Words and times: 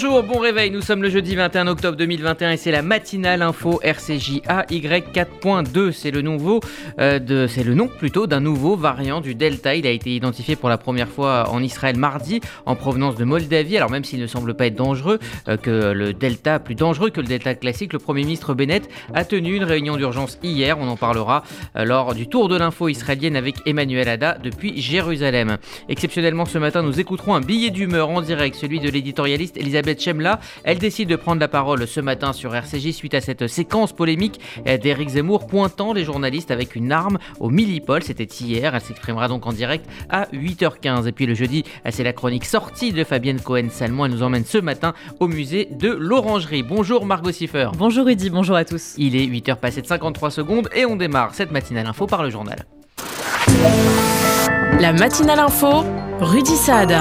Bonjour, 0.00 0.22
bon 0.22 0.38
réveil, 0.38 0.70
nous 0.70 0.80
sommes 0.80 1.02
le 1.02 1.10
jeudi 1.10 1.34
21 1.34 1.66
octobre 1.66 1.96
2021 1.96 2.52
et 2.52 2.56
c'est 2.56 2.70
la 2.70 2.82
matinale 2.82 3.42
info 3.42 3.80
RCJ 3.82 4.42
AY 4.70 4.80
4.2. 4.80 5.90
C'est 5.90 6.12
le 6.12 6.22
nouveau, 6.22 6.60
euh, 7.00 7.48
c'est 7.48 7.64
le 7.64 7.74
nom 7.74 7.88
plutôt 7.88 8.28
d'un 8.28 8.38
nouveau 8.38 8.76
variant 8.76 9.20
du 9.20 9.34
Delta. 9.34 9.74
Il 9.74 9.88
a 9.88 9.90
été 9.90 10.14
identifié 10.14 10.54
pour 10.54 10.68
la 10.68 10.78
première 10.78 11.08
fois 11.08 11.50
en 11.50 11.60
Israël 11.64 11.96
mardi 11.96 12.40
en 12.64 12.76
provenance 12.76 13.16
de 13.16 13.24
Moldavie. 13.24 13.76
Alors 13.76 13.90
même 13.90 14.04
s'il 14.04 14.20
ne 14.20 14.28
semble 14.28 14.54
pas 14.54 14.66
être 14.66 14.76
dangereux, 14.76 15.18
euh, 15.48 15.56
que 15.56 15.90
le 15.90 16.12
Delta, 16.12 16.60
plus 16.60 16.76
dangereux 16.76 17.10
que 17.10 17.20
le 17.20 17.26
Delta 17.26 17.56
classique, 17.56 17.92
le 17.92 17.98
Premier 17.98 18.22
ministre 18.22 18.54
Bennett 18.54 18.88
a 19.14 19.24
tenu 19.24 19.56
une 19.56 19.64
réunion 19.64 19.96
d'urgence 19.96 20.38
hier. 20.44 20.78
On 20.78 20.86
en 20.86 20.96
parlera 20.96 21.42
euh, 21.74 21.84
lors 21.84 22.14
du 22.14 22.28
tour 22.28 22.48
de 22.48 22.56
l'info 22.56 22.86
israélienne 22.86 23.34
avec 23.34 23.56
Emmanuel 23.66 24.08
Ada 24.08 24.38
depuis 24.40 24.80
Jérusalem. 24.80 25.58
Exceptionnellement 25.88 26.44
ce 26.44 26.58
matin, 26.58 26.82
nous 26.82 27.00
écouterons 27.00 27.34
un 27.34 27.40
billet 27.40 27.70
d'humeur 27.70 28.10
en 28.10 28.22
direct, 28.22 28.54
celui 28.54 28.78
de 28.78 28.90
l'éditorialiste 28.90 29.56
Elisabeth 29.56 29.87
Chemla. 29.96 30.40
Elle 30.64 30.78
décide 30.78 31.08
de 31.08 31.16
prendre 31.16 31.40
la 31.40 31.48
parole 31.48 31.86
ce 31.86 32.00
matin 32.00 32.32
sur 32.32 32.54
RCJ 32.54 32.90
suite 32.90 33.14
à 33.14 33.20
cette 33.20 33.46
séquence 33.46 33.92
polémique 33.92 34.40
d'Éric 34.64 35.10
Zemmour 35.10 35.46
pointant 35.46 35.92
les 35.92 36.04
journalistes 36.04 36.50
avec 36.50 36.74
une 36.76 36.92
arme 36.92 37.18
au 37.40 37.50
millipole. 37.50 38.02
C'était 38.02 38.24
hier. 38.24 38.74
Elle 38.74 38.80
s'exprimera 38.80 39.28
donc 39.28 39.46
en 39.46 39.52
direct 39.52 39.86
à 40.08 40.26
8h15. 40.32 41.06
Et 41.06 41.12
puis 41.12 41.26
le 41.26 41.34
jeudi, 41.34 41.64
c'est 41.90 42.04
la 42.04 42.12
chronique 42.12 42.44
sortie 42.44 42.92
de 42.92 43.04
Fabienne 43.04 43.40
Cohen-Salmon. 43.40 44.06
Elle 44.06 44.12
nous 44.12 44.22
emmène 44.22 44.44
ce 44.44 44.58
matin 44.58 44.94
au 45.20 45.28
musée 45.28 45.68
de 45.70 45.90
l'Orangerie. 45.90 46.62
Bonjour 46.62 47.06
Margot 47.06 47.32
Siffer. 47.32 47.70
Bonjour 47.76 48.06
Rudy, 48.06 48.30
bonjour 48.30 48.56
à 48.56 48.64
tous. 48.64 48.94
Il 48.96 49.16
est 49.16 49.26
8h 49.26 49.56
passé 49.56 49.82
de 49.82 49.86
53 49.86 50.30
secondes 50.30 50.68
et 50.74 50.84
on 50.84 50.96
démarre 50.96 51.34
cette 51.34 51.50
matinale 51.50 51.86
info 51.86 52.06
par 52.06 52.22
le 52.22 52.30
journal. 52.30 52.66
La 54.80 54.92
matinale 54.92 55.40
info, 55.40 55.84
Rudy 56.20 56.56
Saad. 56.56 56.92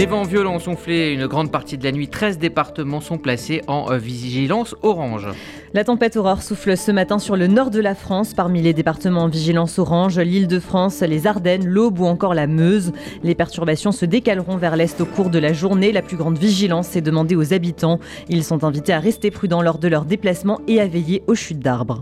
Des 0.00 0.06
vents 0.06 0.22
violents 0.22 0.54
ont 0.54 0.58
soufflé 0.58 1.10
une 1.10 1.26
grande 1.26 1.52
partie 1.52 1.76
de 1.76 1.84
la 1.84 1.92
nuit. 1.92 2.08
13 2.08 2.38
départements 2.38 3.02
sont 3.02 3.18
placés 3.18 3.60
en 3.66 3.92
euh, 3.92 3.98
vigilance 3.98 4.74
orange. 4.80 5.26
La 5.74 5.84
tempête 5.84 6.16
Aurore 6.16 6.40
souffle 6.40 6.74
ce 6.74 6.90
matin 6.90 7.18
sur 7.18 7.36
le 7.36 7.48
nord 7.48 7.68
de 7.68 7.80
la 7.80 7.94
France. 7.94 8.32
Parmi 8.32 8.62
les 8.62 8.72
départements 8.72 9.24
en 9.24 9.28
vigilance 9.28 9.78
orange, 9.78 10.18
l'île 10.18 10.46
de 10.46 10.58
France, 10.58 11.02
les 11.02 11.26
Ardennes, 11.26 11.66
l'Aube 11.66 12.00
ou 12.00 12.06
encore 12.06 12.32
la 12.32 12.46
Meuse. 12.46 12.92
Les 13.22 13.34
perturbations 13.34 13.92
se 13.92 14.06
décaleront 14.06 14.56
vers 14.56 14.74
l'est 14.74 14.98
au 15.02 15.04
cours 15.04 15.28
de 15.28 15.38
la 15.38 15.52
journée. 15.52 15.92
La 15.92 16.00
plus 16.00 16.16
grande 16.16 16.38
vigilance 16.38 16.96
est 16.96 17.02
demandée 17.02 17.36
aux 17.36 17.52
habitants. 17.52 18.00
Ils 18.30 18.42
sont 18.42 18.64
invités 18.64 18.94
à 18.94 19.00
rester 19.00 19.30
prudents 19.30 19.60
lors 19.60 19.76
de 19.76 19.88
leur 19.88 20.06
déplacement 20.06 20.62
et 20.66 20.80
à 20.80 20.86
veiller 20.86 21.22
aux 21.26 21.34
chutes 21.34 21.60
d'arbres. 21.60 22.00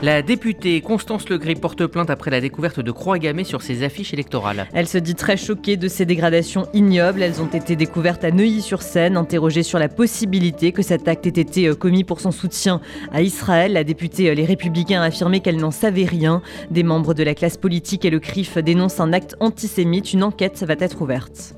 La 0.00 0.22
députée 0.22 0.80
Constance 0.80 1.28
Legris 1.28 1.56
porte 1.56 1.84
plainte 1.88 2.08
après 2.08 2.30
la 2.30 2.40
découverte 2.40 2.78
de 2.78 2.92
croix 2.92 3.18
gammées 3.18 3.42
sur 3.42 3.62
ses 3.62 3.82
affiches 3.82 4.12
électorales. 4.12 4.68
Elle 4.72 4.86
se 4.86 4.96
dit 4.96 5.16
très 5.16 5.36
choquée 5.36 5.76
de 5.76 5.88
ces 5.88 6.06
dégradations 6.06 6.68
ignobles. 6.72 7.20
Elles 7.20 7.42
ont 7.42 7.48
été 7.48 7.74
découvertes 7.74 8.22
à 8.22 8.30
Neuilly-sur-Seine. 8.30 9.16
Interrogée 9.16 9.64
sur 9.64 9.80
la 9.80 9.88
possibilité 9.88 10.70
que 10.70 10.82
cet 10.82 11.08
acte 11.08 11.26
ait 11.26 11.40
été 11.40 11.66
euh, 11.66 11.74
commis 11.74 12.04
pour 12.04 12.20
son 12.20 12.30
soutien 12.30 12.80
à 13.12 13.22
Israël, 13.22 13.72
la 13.72 13.82
députée 13.82 14.30
euh, 14.30 14.34
Les 14.34 14.44
Républicains 14.44 15.02
a 15.02 15.06
affirmé 15.06 15.40
qu'elle 15.40 15.56
n'en 15.56 15.72
savait 15.72 16.04
rien. 16.04 16.42
Des 16.70 16.84
membres 16.84 17.12
de 17.12 17.24
la 17.24 17.34
classe 17.34 17.56
politique 17.56 18.04
et 18.04 18.10
le 18.10 18.20
CRIF 18.20 18.58
dénoncent 18.58 19.00
un 19.00 19.12
acte 19.12 19.34
antisémite. 19.40 20.12
Une 20.12 20.22
enquête 20.22 20.62
va 20.62 20.74
être 20.78 21.02
ouverte. 21.02 21.57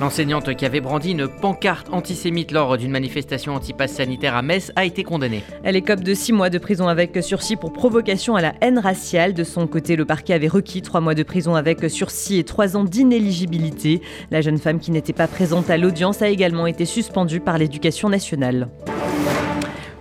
L'enseignante 0.00 0.56
qui 0.56 0.64
avait 0.64 0.80
brandi 0.80 1.10
une 1.10 1.28
pancarte 1.28 1.88
antisémite 1.92 2.52
lors 2.52 2.78
d'une 2.78 2.90
manifestation 2.90 3.54
anti-pass 3.54 3.92
sanitaire 3.92 4.34
à 4.34 4.40
Metz 4.40 4.72
a 4.74 4.86
été 4.86 5.04
condamnée. 5.04 5.42
Elle 5.62 5.76
écope 5.76 6.00
de 6.00 6.14
6 6.14 6.32
mois 6.32 6.48
de 6.48 6.56
prison 6.56 6.88
avec 6.88 7.22
sursis 7.22 7.56
pour 7.56 7.74
provocation 7.74 8.34
à 8.34 8.40
la 8.40 8.54
haine 8.62 8.78
raciale. 8.78 9.34
De 9.34 9.44
son 9.44 9.66
côté, 9.66 9.96
le 9.96 10.06
parquet 10.06 10.32
avait 10.32 10.48
requis 10.48 10.80
3 10.80 11.02
mois 11.02 11.14
de 11.14 11.22
prison 11.22 11.54
avec 11.54 11.90
sursis 11.90 12.38
et 12.38 12.44
3 12.44 12.78
ans 12.78 12.84
d'inéligibilité. 12.84 14.00
La 14.30 14.40
jeune 14.40 14.58
femme 14.58 14.80
qui 14.80 14.90
n'était 14.90 15.12
pas 15.12 15.28
présente 15.28 15.68
à 15.68 15.76
l'audience 15.76 16.22
a 16.22 16.30
également 16.30 16.66
été 16.66 16.86
suspendue 16.86 17.40
par 17.40 17.58
l'éducation 17.58 18.08
nationale. 18.08 18.68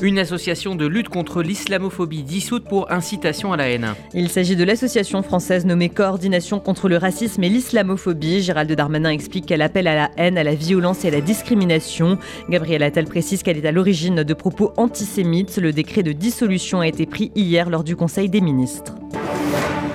Une 0.01 0.17
association 0.17 0.75
de 0.75 0.85
lutte 0.85 1.09
contre 1.09 1.41
l'islamophobie 1.41 2.23
dissoute 2.23 2.63
pour 2.63 2.89
incitation 2.89 3.51
à 3.51 3.57
la 3.57 3.67
haine. 3.67 3.95
Il 4.13 4.29
s'agit 4.29 4.55
de 4.55 4.63
l'association 4.63 5.21
française 5.23 5.65
nommée 5.65 5.89
Coordination 5.89 6.61
contre 6.61 6.87
le 6.87 6.95
racisme 6.95 7.43
et 7.43 7.49
l'islamophobie. 7.49 8.41
Gérald 8.41 8.71
Darmanin 8.71 9.09
explique 9.09 9.47
qu'elle 9.47 9.61
appelle 9.61 9.87
à 9.87 9.95
la 9.95 10.11
haine, 10.15 10.37
à 10.37 10.45
la 10.45 10.55
violence 10.55 11.03
et 11.03 11.09
à 11.09 11.11
la 11.11 11.19
discrimination. 11.19 12.17
Gabriel 12.49 12.83
Attal 12.83 13.07
précise 13.07 13.43
qu'elle 13.43 13.57
est 13.57 13.67
à 13.67 13.73
l'origine 13.73 14.23
de 14.23 14.33
propos 14.33 14.71
antisémites. 14.77 15.57
Le 15.57 15.73
décret 15.73 16.01
de 16.01 16.13
dissolution 16.13 16.79
a 16.79 16.87
été 16.87 17.05
pris 17.05 17.33
hier 17.35 17.69
lors 17.69 17.83
du 17.83 17.97
Conseil 17.97 18.29
des 18.29 18.39
ministres. 18.39 18.95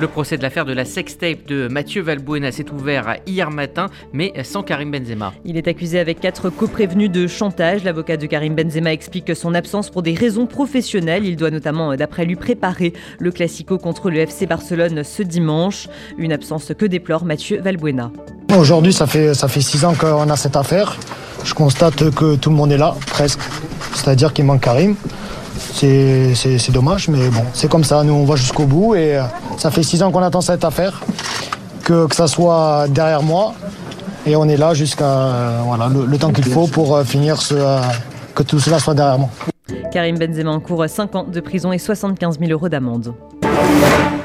Le 0.01 0.09
procès 0.09 0.37
de 0.37 0.43
l'affaire 0.43 0.65
de 0.65 0.73
la 0.73 0.85
sextape 0.85 1.47
de 1.47 1.69
Mathieu 1.69 2.03
Valbuena 2.03 2.51
s'est 2.51 2.71
ouvert 2.71 3.17
hier 3.27 3.51
matin, 3.51 3.87
mais 4.13 4.33
sans 4.43 4.65
Karim 4.65 4.91
Benzema. 4.91 5.33
Il 5.45 5.57
est 5.57 5.69
accusé 5.69 6.01
avec 6.01 6.21
quatre 6.21 6.51
coprévenus 6.51 7.11
de 7.11 7.29
chantage. 7.29 7.85
L'avocat 7.85 8.17
de 8.17 8.27
Karim 8.27 8.57
Benzema 8.57 8.93
explique 8.93 9.35
son 9.37 9.55
absence 9.55 9.91
pour 9.91 10.03
des 10.03 10.15
raisons 10.15 10.47
professionnelles. 10.47 11.25
Il 11.25 11.37
doit 11.37 11.51
notamment, 11.51 11.95
d'après 11.95 12.25
lui, 12.25 12.35
préparer 12.35 12.93
le 13.21 13.31
Classico 13.31 13.79
contre 13.79 14.11
le 14.11 14.19
FC 14.19 14.47
Barcelone 14.47 15.05
ce 15.05 15.23
dimanche. 15.23 15.89
Une 16.19 16.33
absence 16.33 16.73
que 16.77 16.87
déplore 16.87 17.25
Mathieu 17.25 17.61
Valbuena. 17.61 18.11
Aujourd'hui, 18.59 18.93
ça 18.93 19.07
fait, 19.07 19.33
ça 19.33 19.47
fait 19.47 19.61
six 19.61 19.85
ans 19.85 19.95
qu'on 19.95 20.29
a 20.29 20.37
cette 20.37 20.57
affaire. 20.57 20.97
Je 21.45 21.55
constate 21.55 22.11
que 22.11 22.35
tout 22.35 22.51
le 22.51 22.57
monde 22.57 22.73
est 22.73 22.79
là, 22.79 22.97
presque. 23.07 23.41
C'est-à-dire 23.95 24.33
qu'il 24.33 24.45
manque 24.45 24.63
Karim. 24.63 24.97
C'est 25.57 26.73
dommage, 26.73 27.09
mais 27.09 27.29
bon, 27.29 27.43
c'est 27.53 27.71
comme 27.71 27.85
ça. 27.85 28.03
Nous, 28.03 28.13
on 28.13 28.25
va 28.25 28.37
jusqu'au 28.37 28.65
bout 28.65 28.95
et 28.95 29.17
euh, 29.17 29.23
ça 29.57 29.71
fait 29.71 29.83
six 29.83 30.03
ans 30.03 30.11
qu'on 30.11 30.23
attend 30.23 30.41
cette 30.41 30.65
affaire, 30.65 31.01
que, 31.85 32.07
ça 32.13 32.27
soit 32.27 32.87
derrière 32.89 33.23
moi. 33.23 33.55
Et 34.27 34.37
on 34.37 34.49
est 34.49 34.57
là 34.57 34.73
jusqu'à 34.75 35.05
euh, 35.05 36.07
le, 36.07 36.19
temps 36.19 36.33
qu'il 36.33 36.47
faut 36.47 36.67
pour 36.67 36.97
euh, 36.97 37.05
finir 37.05 37.41
ce, 37.41 37.55
que 38.35 38.43
tout 38.43 38.59
cela 38.59 38.79
soit 38.79 38.95
derrière 38.95 39.19
moi. 39.19 39.29
Karim 39.93 40.19
Benzema 40.19 40.51
encourt 40.51 40.85
5 40.89 41.15
ans 41.15 41.25
de 41.25 41.41
prison 41.41 41.73
et 41.73 41.79
75 41.79 42.39
000 42.39 42.51
euros 42.51 42.69
d'amende. 42.69 43.15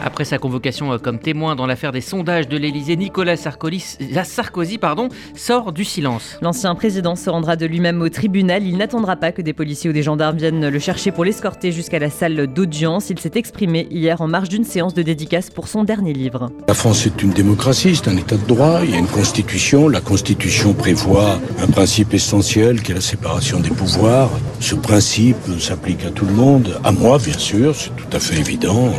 Après 0.04 0.24
sa 0.24 0.38
convocation 0.38 0.94
euh, 0.94 0.98
comme 0.98 1.20
témoin 1.20 1.56
dans 1.56 1.66
l'affaire 1.66 1.92
des 1.92 2.02
sondages 2.02 2.48
de 2.48 2.58
l'Elysée, 2.58 2.96
Nicolas 2.96 3.36
Sarkozy, 3.36 3.98
Sarkozy 4.24 4.78
pardon, 4.78 5.10
sort 5.36 5.74
du 5.74 5.84
silence. 5.84 6.38
L'ancien 6.42 6.74
président 6.76 7.16
se 7.16 7.30
rendra 7.30 7.56
de 7.56 7.66
lui-même 7.66 8.02
au 8.02 8.10
tribunal. 8.10 8.64
Il 8.66 8.78
n'attendra 8.78 9.18
pas 9.18 9.32
que 9.32 9.42
des 9.42 9.54
policiers 9.54 9.90
ou 9.90 9.94
des 9.94 10.04
gendarmes 10.04 10.38
viennent 10.38 10.70
le 10.70 10.80
chercher 10.80 11.12
pour 11.12 11.26
l'escorter 11.26 11.72
jusqu'à 11.72 12.00
la 12.00 12.10
salle 12.10 12.48
d'audience. 12.48 13.10
Il 13.10 13.20
s'est 13.20 13.32
exprimé 13.36 13.88
hier 13.92 14.22
en 14.22 14.28
marge 14.28 14.50
d'une 14.50 14.64
séance 14.64 14.94
de 14.94 15.02
dédicace 15.02 15.50
pour 15.50 15.68
son 15.68 15.84
dernier 15.84 16.14
livre. 16.14 16.50
La 16.68 16.74
France 16.74 17.06
est 17.06 17.22
une 17.22 17.32
démocratie, 17.32 17.96
c'est 17.96 18.10
un 18.10 18.18
état 18.18 18.38
de 18.38 18.46
droit, 18.46 18.82
il 18.84 18.92
y 18.92 18.96
a 18.96 19.00
une 19.00 19.08
constitution. 19.08 19.90
La 19.90 20.02
constitution 20.02 20.74
prévoit 20.74 21.40
un 21.62 21.68
principe 21.68 22.14
essentiel 22.14 22.82
qui 22.82 22.92
est 22.92 22.96
la 22.96 23.02
séparation 23.02 23.60
des 23.60 23.70
pouvoirs. 23.70 24.30
Ce 24.62 24.76
principe 24.76 25.38
s'applique 25.60 26.06
à 26.06 26.12
tout 26.12 26.26
le 26.26 26.34
monde, 26.34 26.80
à 26.84 26.92
moi 26.92 27.18
bien 27.18 27.38
sûr, 27.38 27.76
c'est 27.76 27.96
tout 27.96 28.16
à 28.16 28.20
fait 28.20 28.38
évident. 28.38 28.94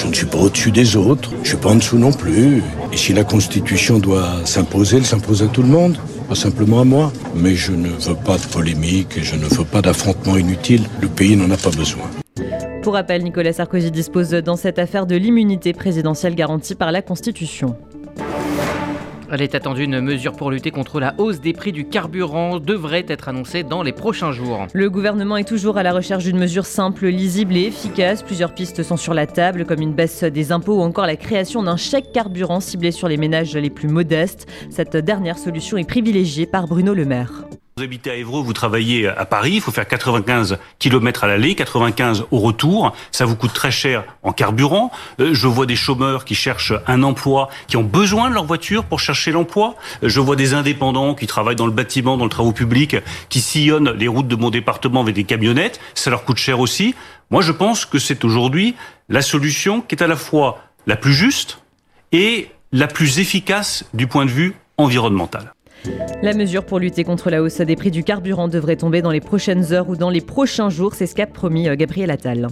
Je 0.00 0.06
ne 0.06 0.14
suis 0.14 0.26
pas 0.26 0.38
au-dessus 0.38 0.70
des 0.70 0.96
autres, 0.96 1.30
je 1.30 1.38
ne 1.38 1.44
suis 1.44 1.56
pas 1.56 1.70
en 1.70 1.76
dessous 1.76 1.98
non 1.98 2.12
plus. 2.12 2.62
Et 2.92 2.96
si 2.96 3.12
la 3.12 3.24
Constitution 3.24 3.98
doit 3.98 4.44
s'imposer, 4.44 4.98
elle 4.98 5.06
s'impose 5.06 5.42
à 5.42 5.46
tout 5.46 5.62
le 5.62 5.68
monde, 5.68 5.96
pas 6.28 6.34
simplement 6.34 6.80
à 6.80 6.84
moi. 6.84 7.12
Mais 7.34 7.54
je 7.54 7.72
ne 7.72 7.88
veux 7.88 8.14
pas 8.14 8.38
de 8.38 8.46
polémique 8.46 9.16
et 9.16 9.22
je 9.22 9.36
ne 9.36 9.46
veux 9.46 9.64
pas 9.64 9.82
d'affrontement 9.82 10.36
inutile. 10.36 10.82
Le 11.00 11.08
pays 11.08 11.36
n'en 11.36 11.50
a 11.50 11.56
pas 11.56 11.70
besoin. 11.70 12.04
Pour 12.82 12.94
rappel, 12.94 13.24
Nicolas 13.24 13.52
Sarkozy 13.52 13.90
dispose 13.90 14.30
dans 14.30 14.54
cette 14.54 14.78
affaire 14.78 15.06
de 15.06 15.16
l'immunité 15.16 15.72
présidentielle 15.72 16.36
garantie 16.36 16.76
par 16.76 16.92
la 16.92 17.02
Constitution. 17.02 17.76
Elle 19.30 19.42
est 19.42 19.54
attendue 19.56 19.84
une 19.84 20.00
mesure 20.00 20.32
pour 20.32 20.50
lutter 20.50 20.70
contre 20.70 21.00
la 21.00 21.14
hausse 21.18 21.40
des 21.40 21.52
prix 21.52 21.72
du 21.72 21.88
carburant 21.88 22.58
devrait 22.58 23.04
être 23.08 23.28
annoncée 23.28 23.64
dans 23.64 23.82
les 23.82 23.92
prochains 23.92 24.30
jours. 24.30 24.66
Le 24.72 24.88
gouvernement 24.88 25.36
est 25.36 25.48
toujours 25.48 25.78
à 25.78 25.82
la 25.82 25.92
recherche 25.92 26.24
d'une 26.24 26.38
mesure 26.38 26.64
simple, 26.64 27.06
lisible 27.06 27.56
et 27.56 27.64
efficace. 27.64 28.22
Plusieurs 28.22 28.54
pistes 28.54 28.82
sont 28.82 28.96
sur 28.96 29.14
la 29.14 29.26
table, 29.26 29.64
comme 29.64 29.80
une 29.80 29.94
baisse 29.94 30.22
des 30.22 30.52
impôts 30.52 30.78
ou 30.78 30.82
encore 30.82 31.06
la 31.06 31.16
création 31.16 31.62
d'un 31.62 31.76
chèque 31.76 32.12
carburant 32.12 32.60
ciblé 32.60 32.92
sur 32.92 33.08
les 33.08 33.16
ménages 33.16 33.56
les 33.56 33.70
plus 33.70 33.88
modestes. 33.88 34.46
Cette 34.70 34.96
dernière 34.96 35.38
solution 35.38 35.76
est 35.76 35.88
privilégiée 35.88 36.46
par 36.46 36.68
Bruno 36.68 36.94
Le 36.94 37.04
Maire. 37.04 37.46
Vous 37.78 37.84
habitez 37.84 38.10
à 38.10 38.14
Évreux, 38.14 38.42
vous 38.42 38.54
travaillez 38.54 39.06
à 39.06 39.26
Paris, 39.26 39.52
il 39.56 39.60
faut 39.60 39.70
faire 39.70 39.86
95 39.86 40.56
km 40.78 41.24
à 41.24 41.26
l'aller, 41.26 41.54
95 41.54 42.24
au 42.30 42.38
retour, 42.38 42.96
ça 43.12 43.26
vous 43.26 43.36
coûte 43.36 43.52
très 43.52 43.70
cher 43.70 44.04
en 44.22 44.32
carburant. 44.32 44.90
Euh, 45.20 45.34
je 45.34 45.46
vois 45.46 45.66
des 45.66 45.76
chômeurs 45.76 46.24
qui 46.24 46.34
cherchent 46.34 46.72
un 46.86 47.02
emploi, 47.02 47.50
qui 47.68 47.76
ont 47.76 47.82
besoin 47.82 48.30
de 48.30 48.34
leur 48.34 48.46
voiture 48.46 48.86
pour 48.86 48.98
chercher 48.98 49.30
l'emploi. 49.30 49.74
Euh, 50.02 50.08
je 50.08 50.20
vois 50.20 50.36
des 50.36 50.54
indépendants 50.54 51.14
qui 51.14 51.26
travaillent 51.26 51.54
dans 51.54 51.66
le 51.66 51.72
bâtiment, 51.72 52.16
dans 52.16 52.24
le 52.24 52.30
travaux 52.30 52.52
public, 52.52 52.96
qui 53.28 53.42
sillonnent 53.42 53.90
les 53.90 54.08
routes 54.08 54.28
de 54.28 54.36
mon 54.36 54.48
département 54.48 55.02
avec 55.02 55.14
des 55.14 55.24
camionnettes, 55.24 55.78
ça 55.94 56.08
leur 56.08 56.24
coûte 56.24 56.38
cher 56.38 56.60
aussi. 56.60 56.94
Moi, 57.30 57.42
je 57.42 57.52
pense 57.52 57.84
que 57.84 57.98
c'est 57.98 58.24
aujourd'hui 58.24 58.74
la 59.10 59.20
solution 59.20 59.82
qui 59.82 59.96
est 59.96 60.02
à 60.02 60.06
la 60.06 60.16
fois 60.16 60.60
la 60.86 60.96
plus 60.96 61.12
juste 61.12 61.58
et 62.10 62.48
la 62.72 62.86
plus 62.86 63.18
efficace 63.18 63.84
du 63.92 64.06
point 64.06 64.24
de 64.24 64.30
vue 64.30 64.54
environnemental. 64.78 65.52
La 66.22 66.34
mesure 66.34 66.64
pour 66.64 66.78
lutter 66.78 67.04
contre 67.04 67.30
la 67.30 67.42
hausse 67.42 67.60
des 67.60 67.76
prix 67.76 67.90
du 67.90 68.02
carburant 68.02 68.48
devrait 68.48 68.76
tomber 68.76 69.02
dans 69.02 69.10
les 69.10 69.20
prochaines 69.20 69.72
heures 69.72 69.88
ou 69.88 69.96
dans 69.96 70.10
les 70.10 70.20
prochains 70.20 70.70
jours, 70.70 70.94
c'est 70.94 71.06
ce 71.06 71.14
qu'a 71.14 71.26
promis 71.26 71.68
euh, 71.68 71.76
Gabriel 71.76 72.10
Attal. 72.10 72.48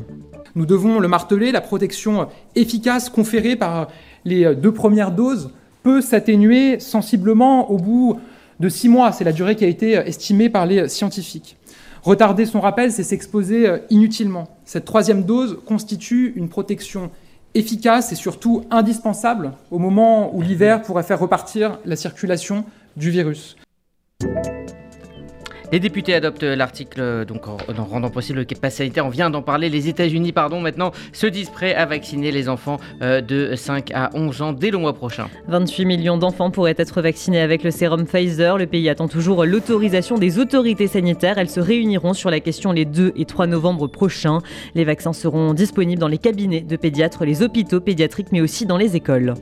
Nous 0.54 0.66
devons 0.66 1.00
le 1.00 1.08
marteler, 1.08 1.50
la 1.50 1.60
protection 1.60 2.28
efficace 2.54 3.08
conférée 3.08 3.56
par 3.56 3.88
les 4.25 4.54
deux 4.54 4.72
premières 4.72 5.10
doses 5.10 5.50
peut 5.82 6.00
s'atténuer 6.00 6.78
sensiblement 6.78 7.70
au 7.70 7.76
bout 7.76 8.20
de 8.60 8.69
six 8.69 8.88
mois. 8.88 9.10
C'est 9.12 9.25
la 9.25 9.32
durée 9.32 9.56
qui 9.56 9.64
a 9.64 9.69
été 9.69 9.92
estimée 9.92 10.48
par 10.48 10.66
les 10.66 10.88
scientifiques. 10.88 11.56
Retarder 12.02 12.46
son 12.46 12.60
rappel, 12.60 12.92
c'est 12.92 13.02
s'exposer 13.02 13.69
inutilement. 13.90 14.48
Cette 14.64 14.84
troisième 14.84 15.25
dose 15.25 15.58
constitue 15.66 16.32
une 16.37 16.48
protection 16.48 17.10
efficace 17.54 18.12
et 18.12 18.16
surtout 18.16 18.64
indispensable 18.70 19.52
au 19.70 19.78
moment 19.78 20.34
où 20.34 20.42
l'hiver 20.42 20.82
pourrait 20.82 21.02
faire 21.02 21.20
repartir 21.20 21.78
la 21.84 21.96
circulation 21.96 22.64
du 22.96 23.11
virus. 23.11 23.56
Les 25.75 25.81
députés 25.81 26.14
adoptent 26.14 26.44
l'article 26.44 27.25
donc 27.26 27.49
en, 27.49 27.56
rendant 27.85 28.08
possible 28.08 28.38
le 28.38 28.44
pass 28.44 28.76
sanitaire. 28.76 29.06
On 29.06 29.08
vient 29.08 29.29
d'en 29.29 29.43
parler. 29.43 29.69
Les 29.69 29.88
États-Unis, 29.88 30.31
pardon, 30.31 30.61
maintenant 30.61 30.93
se 31.12 31.26
disent 31.26 31.50
prêts 31.50 31.75
à 31.75 31.85
vacciner 31.85 32.31
les 32.31 32.49
enfants 32.49 32.79
euh, 33.02 33.20
de 33.20 33.56
5 33.56 33.91
à 33.93 34.11
11 34.14 34.43
ans 34.43 34.52
dès 34.52 34.70
le 34.70 34.79
mois 34.79 34.93
prochain. 34.93 35.26
28 35.49 35.85
millions 35.85 36.17
d'enfants 36.17 36.52
pourraient 36.52 36.76
être 36.79 37.02
vaccinés 37.02 37.41
avec 37.41 37.64
le 37.64 37.73
sérum 37.73 38.05
Pfizer. 38.05 38.56
Le 38.56 38.67
pays 38.67 38.88
attend 38.88 39.08
toujours 39.08 39.44
l'autorisation 39.44 40.17
des 40.17 40.38
autorités 40.38 40.87
sanitaires. 40.87 41.38
Elles 41.38 41.50
se 41.50 41.58
réuniront 41.58 42.12
sur 42.12 42.31
la 42.31 42.38
question 42.38 42.70
les 42.70 42.85
2 42.85 43.12
et 43.17 43.25
3 43.25 43.49
novembre 43.49 43.88
prochains. 43.88 44.43
Les 44.76 44.85
vaccins 44.85 45.12
seront 45.12 45.55
disponibles 45.55 46.00
dans 46.00 46.06
les 46.06 46.19
cabinets 46.19 46.61
de 46.61 46.76
pédiatres, 46.76 47.25
les 47.25 47.43
hôpitaux 47.43 47.81
pédiatriques, 47.81 48.31
mais 48.31 48.43
aussi 48.43 48.64
dans 48.64 48.76
les 48.76 48.94
écoles. 48.94 49.35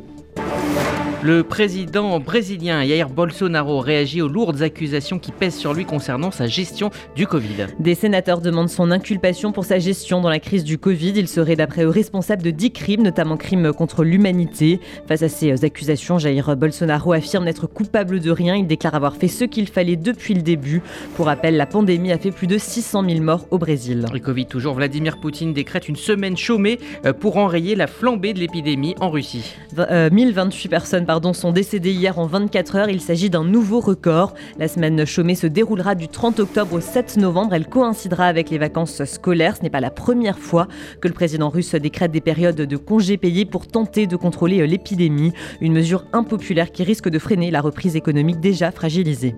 Le 1.24 1.44
président 1.44 2.18
brésilien 2.18 2.84
Jair 2.84 3.08
Bolsonaro 3.08 3.78
réagit 3.78 4.20
aux 4.22 4.28
lourdes 4.28 4.62
accusations 4.62 5.20
qui 5.20 5.30
pèsent 5.30 5.54
sur 5.54 5.72
lui 5.72 5.84
concernant 5.84 6.32
sa 6.32 6.48
gestion 6.48 6.90
du 7.14 7.28
Covid. 7.28 7.68
Des 7.78 7.94
sénateurs 7.94 8.40
demandent 8.40 8.68
son 8.68 8.90
inculpation 8.90 9.52
pour 9.52 9.64
sa 9.64 9.78
gestion 9.78 10.20
dans 10.20 10.28
la 10.28 10.40
crise 10.40 10.64
du 10.64 10.78
Covid. 10.78 11.12
Il 11.14 11.28
serait 11.28 11.54
d'après 11.54 11.84
eux 11.84 11.90
responsable 11.90 12.42
de 12.42 12.50
10 12.50 12.72
crimes, 12.72 13.02
notamment 13.02 13.36
crimes 13.36 13.72
contre 13.72 14.02
l'humanité. 14.02 14.80
Face 15.06 15.22
à 15.22 15.28
ces 15.28 15.64
accusations, 15.64 16.18
Jair 16.18 16.56
Bolsonaro 16.56 17.12
affirme 17.12 17.44
n'être 17.44 17.68
coupable 17.68 18.18
de 18.18 18.30
rien. 18.32 18.56
Il 18.56 18.66
déclare 18.66 18.96
avoir 18.96 19.14
fait 19.14 19.28
ce 19.28 19.44
qu'il 19.44 19.68
fallait 19.68 19.94
depuis 19.94 20.34
le 20.34 20.42
début. 20.42 20.82
Pour 21.14 21.26
rappel, 21.26 21.56
la 21.56 21.66
pandémie 21.66 22.10
a 22.10 22.18
fait 22.18 22.32
plus 22.32 22.48
de 22.48 22.58
600 22.58 23.08
000 23.08 23.20
morts 23.20 23.46
au 23.52 23.58
Brésil. 23.58 24.06
Le 24.12 24.18
Covid 24.18 24.46
toujours, 24.46 24.74
Vladimir 24.74 25.20
Poutine 25.20 25.52
décrète 25.52 25.88
une 25.88 25.94
semaine 25.94 26.36
chômée 26.36 26.80
euh, 27.06 27.12
pour 27.12 27.36
enrayer 27.36 27.76
la 27.76 27.86
flambée 27.86 28.32
de 28.32 28.40
l'épidémie 28.40 28.96
en 28.98 29.08
Russie. 29.08 29.54
1028 29.76 30.66
euh, 30.66 30.68
personnes 30.68 31.06
pardon, 31.12 31.34
sont 31.34 31.52
décédés 31.52 31.92
hier 31.92 32.18
en 32.18 32.24
24 32.24 32.76
heures. 32.76 32.88
Il 32.88 33.02
s'agit 33.02 33.28
d'un 33.28 33.44
nouveau 33.44 33.80
record. 33.80 34.32
La 34.58 34.66
semaine 34.66 35.04
chômée 35.04 35.34
se 35.34 35.46
déroulera 35.46 35.94
du 35.94 36.08
30 36.08 36.40
octobre 36.40 36.72
au 36.72 36.80
7 36.80 37.18
novembre. 37.18 37.52
Elle 37.52 37.66
coïncidera 37.66 38.24
avec 38.24 38.48
les 38.48 38.56
vacances 38.56 39.04
scolaires. 39.04 39.58
Ce 39.58 39.62
n'est 39.62 39.68
pas 39.68 39.80
la 39.80 39.90
première 39.90 40.38
fois 40.38 40.68
que 41.02 41.08
le 41.08 41.12
président 41.12 41.50
russe 41.50 41.74
décrète 41.74 42.12
des 42.12 42.22
périodes 42.22 42.56
de 42.56 42.76
congés 42.78 43.18
payés 43.18 43.44
pour 43.44 43.66
tenter 43.66 44.06
de 44.06 44.16
contrôler 44.16 44.66
l'épidémie. 44.66 45.34
Une 45.60 45.74
mesure 45.74 46.06
impopulaire 46.14 46.72
qui 46.72 46.82
risque 46.82 47.10
de 47.10 47.18
freiner 47.18 47.50
la 47.50 47.60
reprise 47.60 47.94
économique 47.94 48.40
déjà 48.40 48.70
fragilisée. 48.70 49.34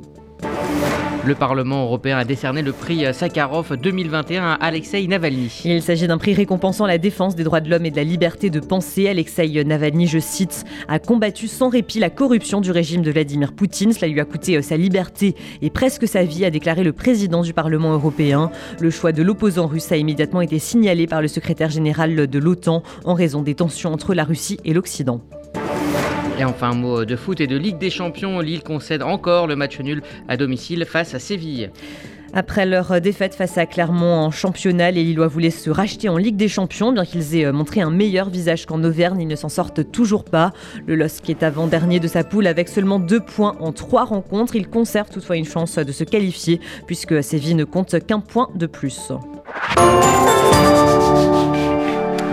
Le 1.26 1.34
Parlement 1.34 1.84
européen 1.84 2.18
a 2.18 2.24
décerné 2.24 2.60
le 2.60 2.72
prix 2.72 3.06
Sakharov 3.14 3.76
2021 3.76 4.44
à 4.44 4.54
Alexei 4.54 5.06
Navalny. 5.06 5.62
Il 5.64 5.80
s'agit 5.80 6.06
d'un 6.06 6.18
prix 6.18 6.34
récompensant 6.34 6.84
la 6.84 6.98
défense 6.98 7.34
des 7.34 7.44
droits 7.44 7.62
de 7.62 7.70
l'homme 7.70 7.86
et 7.86 7.90
de 7.90 7.96
la 7.96 8.04
liberté 8.04 8.50
de 8.50 8.60
penser. 8.60 9.08
Alexei 9.08 9.64
Navalny, 9.64 10.06
je 10.06 10.18
cite, 10.18 10.64
a 10.86 10.98
combattu 10.98 11.48
sans 11.48 11.70
répit 11.70 11.98
la 11.98 12.10
corruption 12.10 12.60
du 12.60 12.70
régime 12.70 13.00
de 13.00 13.10
Vladimir 13.10 13.54
Poutine. 13.54 13.94
Cela 13.94 14.08
lui 14.08 14.20
a 14.20 14.26
coûté 14.26 14.56
euh, 14.56 14.62
sa 14.62 14.76
liberté 14.76 15.34
et 15.62 15.70
presque 15.70 16.06
sa 16.06 16.24
vie, 16.24 16.44
a 16.44 16.50
déclaré 16.50 16.84
le 16.84 16.92
président 16.92 17.40
du 17.40 17.54
Parlement 17.54 17.92
européen. 17.94 18.50
Le 18.78 18.90
choix 18.90 19.12
de 19.12 19.22
l'opposant 19.22 19.66
russe 19.66 19.92
a 19.92 19.96
immédiatement 19.96 20.42
été 20.42 20.58
signalé 20.58 21.06
par 21.06 21.22
le 21.22 21.28
secrétaire 21.28 21.70
général 21.70 22.26
de 22.26 22.38
l'OTAN 22.38 22.82
en 23.06 23.14
raison 23.14 23.40
des 23.40 23.54
tensions 23.54 23.94
entre 23.94 24.12
la 24.12 24.24
Russie 24.24 24.58
et 24.66 24.74
l'Occident. 24.74 25.22
Et 26.38 26.44
enfin 26.44 26.74
mot 26.74 27.04
de 27.04 27.14
foot 27.14 27.40
et 27.40 27.46
de 27.46 27.56
Ligue 27.56 27.78
des 27.78 27.90
Champions. 27.90 28.40
Lille 28.40 28.62
concède 28.62 29.02
encore 29.02 29.46
le 29.46 29.54
match 29.54 29.78
nul 29.78 30.02
à 30.28 30.36
domicile 30.36 30.84
face 30.84 31.14
à 31.14 31.20
Séville. 31.20 31.70
Après 32.32 32.66
leur 32.66 33.00
défaite 33.00 33.36
face 33.36 33.56
à 33.58 33.66
Clermont 33.66 34.16
en 34.16 34.32
championnat, 34.32 34.90
les 34.90 35.04
Lillois 35.04 35.28
voulaient 35.28 35.50
se 35.50 35.70
racheter 35.70 36.08
en 36.08 36.16
Ligue 36.16 36.34
des 36.34 36.48
Champions. 36.48 36.90
Bien 36.90 37.04
qu'ils 37.04 37.36
aient 37.36 37.52
montré 37.52 37.80
un 37.80 37.90
meilleur 37.90 38.28
visage 38.28 38.66
qu'en 38.66 38.82
Auvergne, 38.82 39.20
ils 39.20 39.28
ne 39.28 39.36
s'en 39.36 39.48
sortent 39.48 39.92
toujours 39.92 40.24
pas. 40.24 40.52
Le 40.88 40.96
LOSC 40.96 41.30
est 41.30 41.44
avant-dernier 41.44 42.00
de 42.00 42.08
sa 42.08 42.24
poule 42.24 42.48
avec 42.48 42.68
seulement 42.68 42.98
deux 42.98 43.20
points 43.20 43.54
en 43.60 43.72
trois 43.72 44.04
rencontres. 44.04 44.56
Il 44.56 44.66
conserve 44.66 45.10
toutefois 45.10 45.36
une 45.36 45.44
chance 45.44 45.76
de 45.76 45.92
se 45.92 46.02
qualifier 46.02 46.60
puisque 46.88 47.22
Séville 47.22 47.54
ne 47.54 47.64
compte 47.64 48.04
qu'un 48.04 48.18
point 48.18 48.48
de 48.56 48.66
plus. 48.66 49.12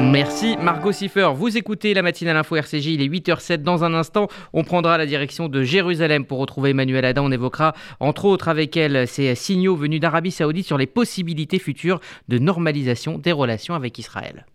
Merci 0.02 0.58
Margot 0.58 0.92
Siffer. 0.92 1.30
Vous 1.36 1.58
écoutez 1.58 1.94
la 1.94 2.02
matinale 2.02 2.38
info 2.38 2.56
RCJ, 2.56 2.88
il 2.88 3.02
est 3.02 3.08
8h07. 3.08 3.58
Dans 3.58 3.84
un 3.84 3.94
instant, 3.94 4.28
on 4.54 4.64
prendra 4.64 4.98
la 4.98 5.06
direction 5.06 5.48
de 5.48 5.64
Jérusalem 5.64 6.26
pour 6.26 6.40
retrouver 6.40 6.72
Emmanuel 6.72 7.06
Adam. 7.06 7.26
On 7.26 7.32
évoquera 7.32 7.74
entre 8.00 8.26
autres 8.26 8.48
avec 8.48 8.76
elle 8.76 9.08
ces 9.08 9.36
signaux 9.36 9.76
venus 9.76 10.00
d'Arabie 10.00 10.32
Saoudite 10.32 10.66
sur 10.66 10.78
les 10.78 10.88
possibilités 10.88 11.60
futures 11.60 12.00
de 12.28 12.38
normalisation 12.40 13.18
des 13.18 13.32
relations 13.32 13.76
avec 13.76 14.00
Israël. 14.00 14.46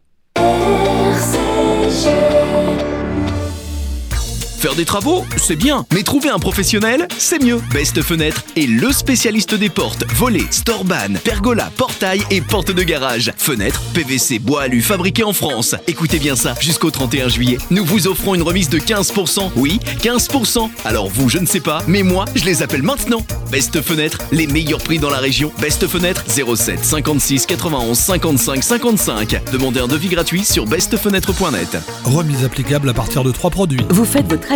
Faire 4.66 4.74
des 4.74 4.84
travaux, 4.84 5.24
c'est 5.36 5.54
bien, 5.54 5.86
mais 5.94 6.02
trouver 6.02 6.28
un 6.28 6.40
professionnel, 6.40 7.06
c'est 7.18 7.40
mieux. 7.40 7.60
Best 7.72 8.02
Fenêtre 8.02 8.42
est 8.56 8.66
le 8.66 8.90
spécialiste 8.90 9.54
des 9.54 9.68
portes, 9.68 10.02
volets, 10.14 10.48
storban, 10.50 11.14
pergola, 11.22 11.70
portail 11.76 12.24
et 12.32 12.40
portes 12.40 12.72
de 12.72 12.82
garage. 12.82 13.30
Fenêtres, 13.36 13.80
PVC, 13.94 14.40
bois 14.40 14.62
alu 14.62 14.82
fabriqués 14.82 15.22
en 15.22 15.32
France. 15.32 15.76
Écoutez 15.86 16.18
bien 16.18 16.34
ça, 16.34 16.56
jusqu'au 16.60 16.90
31 16.90 17.28
juillet, 17.28 17.58
nous 17.70 17.84
vous 17.84 18.08
offrons 18.08 18.34
une 18.34 18.42
remise 18.42 18.68
de 18.68 18.80
15%. 18.80 19.52
Oui, 19.54 19.78
15%. 20.02 20.68
Alors 20.84 21.10
vous, 21.10 21.28
je 21.28 21.38
ne 21.38 21.46
sais 21.46 21.60
pas, 21.60 21.84
mais 21.86 22.02
moi, 22.02 22.24
je 22.34 22.44
les 22.44 22.64
appelle 22.64 22.82
maintenant. 22.82 23.24
Best 23.52 23.80
Fenêtre, 23.82 24.18
les 24.32 24.48
meilleurs 24.48 24.82
prix 24.82 24.98
dans 24.98 25.10
la 25.10 25.18
région. 25.18 25.52
Best 25.60 25.86
Fenêtre 25.86 26.24
07 26.26 26.84
56 26.84 27.46
91 27.46 27.96
55 27.96 28.64
55. 28.64 29.42
Demandez 29.52 29.78
un 29.78 29.86
devis 29.86 30.08
gratuit 30.08 30.44
sur 30.44 30.66
bestfenêtre.net. 30.66 31.78
Remise 32.02 32.44
applicable 32.44 32.88
à 32.88 32.94
partir 32.94 33.22
de 33.22 33.30
3 33.30 33.50
produits. 33.50 33.86
Vous 33.90 34.04
faites 34.04 34.26
votre 34.26 34.55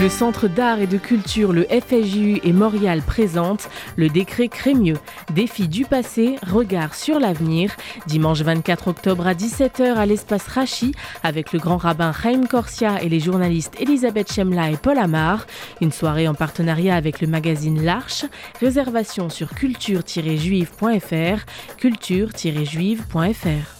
Le 0.00 0.08
Centre 0.08 0.48
d'art 0.48 0.80
et 0.80 0.86
de 0.86 0.96
culture, 0.96 1.52
le 1.52 1.64
FSJU 1.64 2.40
et 2.42 2.54
Montréal 2.54 3.02
présente 3.02 3.68
le 3.96 4.08
décret 4.08 4.48
Crémieux. 4.48 4.96
Défi 5.34 5.68
du 5.68 5.84
passé, 5.84 6.36
regard 6.46 6.94
sur 6.94 7.20
l'avenir. 7.20 7.76
Dimanche 8.06 8.40
24 8.40 8.88
octobre 8.88 9.26
à 9.26 9.34
17h 9.34 9.96
à 9.96 10.06
l'espace 10.06 10.48
Rachi 10.48 10.94
avec 11.22 11.52
le 11.52 11.58
grand 11.58 11.76
rabbin 11.76 12.14
Chaim 12.14 12.46
Corsia 12.48 13.02
et 13.02 13.10
les 13.10 13.20
journalistes 13.20 13.74
Elisabeth 13.78 14.32
Chemla 14.32 14.70
et 14.70 14.78
Paul 14.78 14.96
Amar. 14.96 15.46
Une 15.82 15.92
soirée 15.92 16.28
en 16.28 16.34
partenariat 16.34 16.96
avec 16.96 17.20
le 17.20 17.26
magazine 17.26 17.84
L'Arche. 17.84 18.24
Réservation 18.58 19.28
sur 19.28 19.50
culture-juive.fr. 19.50 21.44
culture-juive.fr. 21.76 23.79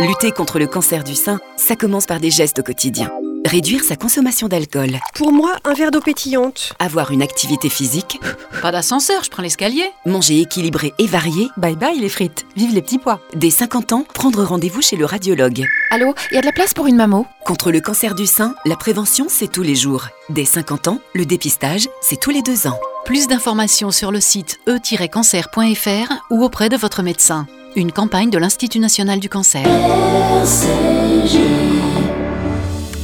Lutter 0.00 0.30
contre 0.30 0.60
le 0.60 0.68
cancer 0.68 1.02
du 1.02 1.16
sein, 1.16 1.40
ça 1.56 1.74
commence 1.74 2.06
par 2.06 2.20
des 2.20 2.30
gestes 2.30 2.60
au 2.60 2.62
quotidien 2.62 3.10
Réduire 3.44 3.82
sa 3.82 3.96
consommation 3.96 4.46
d'alcool. 4.46 4.98
Pour 5.14 5.32
moi, 5.32 5.56
un 5.64 5.74
verre 5.74 5.90
d'eau 5.90 6.00
pétillante. 6.00 6.72
Avoir 6.78 7.10
une 7.10 7.22
activité 7.22 7.68
physique. 7.68 8.20
Pas 8.62 8.70
d'ascenseur, 8.70 9.24
je 9.24 9.30
prends 9.30 9.42
l'escalier. 9.42 9.84
Manger 10.06 10.40
équilibré 10.40 10.92
et 10.98 11.06
varié. 11.06 11.48
Bye 11.56 11.74
bye 11.74 11.98
les 11.98 12.08
frites. 12.08 12.46
Vive 12.56 12.74
les 12.74 12.82
petits 12.82 12.98
pois. 12.98 13.20
Dès 13.34 13.50
50 13.50 13.92
ans, 13.92 14.04
prendre 14.14 14.44
rendez-vous 14.44 14.82
chez 14.82 14.96
le 14.96 15.04
radiologue. 15.04 15.64
Allô, 15.90 16.14
il 16.30 16.34
y 16.34 16.38
a 16.38 16.42
de 16.42 16.46
la 16.46 16.52
place 16.52 16.74
pour 16.74 16.86
une 16.86 16.96
mammo 16.96 17.26
Contre 17.44 17.72
le 17.72 17.80
cancer 17.80 18.14
du 18.14 18.26
sein, 18.26 18.54
la 18.66 18.76
prévention, 18.76 19.26
c'est 19.28 19.50
tous 19.50 19.62
les 19.62 19.74
jours. 19.74 20.08
Dès 20.28 20.44
50 20.44 20.88
ans, 20.88 21.00
le 21.14 21.24
dépistage, 21.24 21.88
c'est 22.02 22.20
tous 22.20 22.30
les 22.30 22.42
deux 22.42 22.66
ans. 22.66 22.78
Plus 23.04 23.26
d'informations 23.26 23.90
sur 23.90 24.12
le 24.12 24.20
site 24.20 24.60
e-cancer.fr 24.68 26.12
ou 26.30 26.44
auprès 26.44 26.68
de 26.68 26.76
votre 26.76 27.02
médecin. 27.02 27.46
Une 27.78 27.92
campagne 27.92 28.28
de 28.28 28.38
l'Institut 28.38 28.80
national 28.80 29.20
du 29.20 29.28
cancer. 29.28 29.62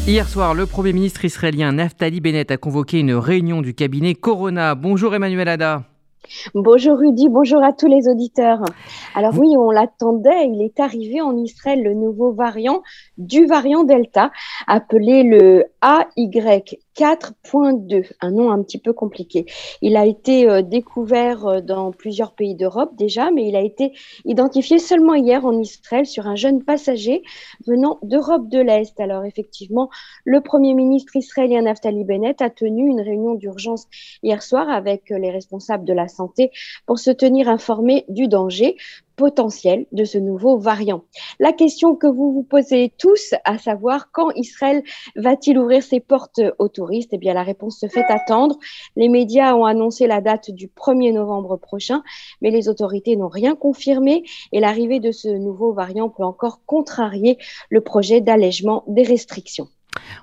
Hier 0.04 0.28
soir, 0.28 0.52
le 0.52 0.66
Premier 0.66 0.93
ministre 0.93 1.25
israélien 1.25 1.71
Naftali 1.71 2.21
Bennett 2.21 2.50
a 2.50 2.57
convoqué 2.57 2.99
une 2.99 3.14
réunion 3.14 3.62
du 3.62 3.73
cabinet 3.73 4.16
Corona. 4.16 4.75
Bonjour 4.75 5.14
Emmanuel 5.14 5.47
Ada. 5.47 5.85
Bonjour 6.54 6.99
Rudy, 6.99 7.28
bonjour 7.28 7.62
à 7.62 7.73
tous 7.73 7.87
les 7.87 8.09
auditeurs. 8.09 8.64
Alors 9.14 9.38
oui, 9.38 9.54
on 9.57 9.71
l'attendait, 9.71 10.49
il 10.49 10.61
est 10.61 10.81
arrivé 10.81 11.21
en 11.21 11.37
Israël 11.37 11.81
le 11.81 11.95
nouveau 11.95 12.33
variant 12.33 12.83
du 13.16 13.47
variant 13.47 13.85
Delta, 13.85 14.33
appelé 14.66 15.23
le 15.23 15.66
AY4.2, 16.96 18.12
un 18.20 18.30
nom 18.30 18.50
un 18.50 18.62
petit 18.62 18.78
peu 18.78 18.92
compliqué. 18.92 19.46
Il 19.82 19.96
a 19.96 20.06
été 20.06 20.48
euh, 20.48 20.62
découvert 20.62 21.46
euh, 21.46 21.60
dans 21.60 21.92
plusieurs 21.92 22.32
pays 22.32 22.54
d'Europe 22.54 22.92
déjà, 22.96 23.30
mais 23.30 23.48
il 23.48 23.56
a 23.56 23.60
été 23.60 23.92
identifié 24.24 24.78
seulement 24.78 25.14
hier 25.14 25.44
en 25.44 25.58
Israël 25.58 26.06
sur 26.06 26.26
un 26.26 26.36
jeune 26.36 26.62
passager 26.62 27.22
venant 27.66 27.98
d'Europe 28.02 28.48
de 28.48 28.60
l'Est. 28.60 28.98
Alors 29.00 29.24
effectivement, 29.24 29.90
le 30.24 30.40
Premier 30.40 30.74
ministre 30.74 31.16
israélien 31.16 31.62
Naftali 31.62 32.04
Bennett 32.04 32.40
a 32.42 32.50
tenu 32.50 32.88
une 32.88 33.00
réunion 33.00 33.34
d'urgence 33.34 33.86
hier 34.22 34.42
soir 34.42 34.68
avec 34.68 35.10
euh, 35.10 35.18
les 35.18 35.30
responsables 35.30 35.84
de 35.84 35.92
la 35.92 36.08
santé 36.08 36.50
pour 36.86 36.98
se 36.98 37.10
tenir 37.10 37.48
informés 37.48 38.04
du 38.08 38.28
danger 38.28 38.76
potentiel 39.16 39.87
de 39.92 40.04
ce 40.04 40.18
nouveau 40.18 40.59
variant. 40.59 41.04
La 41.38 41.52
question 41.52 41.94
que 41.94 42.06
vous 42.06 42.33
vous 42.33 42.42
posez 42.42 42.92
tous, 42.99 43.35
à 43.44 43.59
savoir 43.59 44.11
quand 44.12 44.30
Israël 44.37 44.83
va-t-il 45.16 45.59
ouvrir 45.59 45.83
ses 45.83 46.00
portes 46.00 46.40
aux 46.59 46.68
touristes 46.68 47.11
Eh 47.12 47.18
bien, 47.18 47.35
la 47.35 47.42
réponse 47.42 47.78
se 47.78 47.87
fait 47.87 48.04
attendre. 48.09 48.59
Les 48.97 49.09
médias 49.09 49.54
ont 49.54 49.64
annoncé 49.64 50.06
la 50.06 50.21
date 50.21 50.50
du 50.50 50.68
1er 50.68 51.12
novembre 51.12 51.56
prochain, 51.56 52.02
mais 52.42 52.50
les 52.50 52.68
autorités 52.68 53.16
n'ont 53.16 53.28
rien 53.28 53.54
confirmé 53.54 54.25
et 54.52 54.61
l'arrivée 54.61 55.00
de 55.00 55.12
ce 55.12 55.28
nouveau 55.28 55.73
variant 55.73 56.09
peut 56.09 56.25
encore 56.25 56.61
contrarier 56.66 57.38
le 57.71 57.80
projet 57.80 58.21
d'allègement 58.21 58.85
des 58.87 59.02
restrictions. 59.02 59.68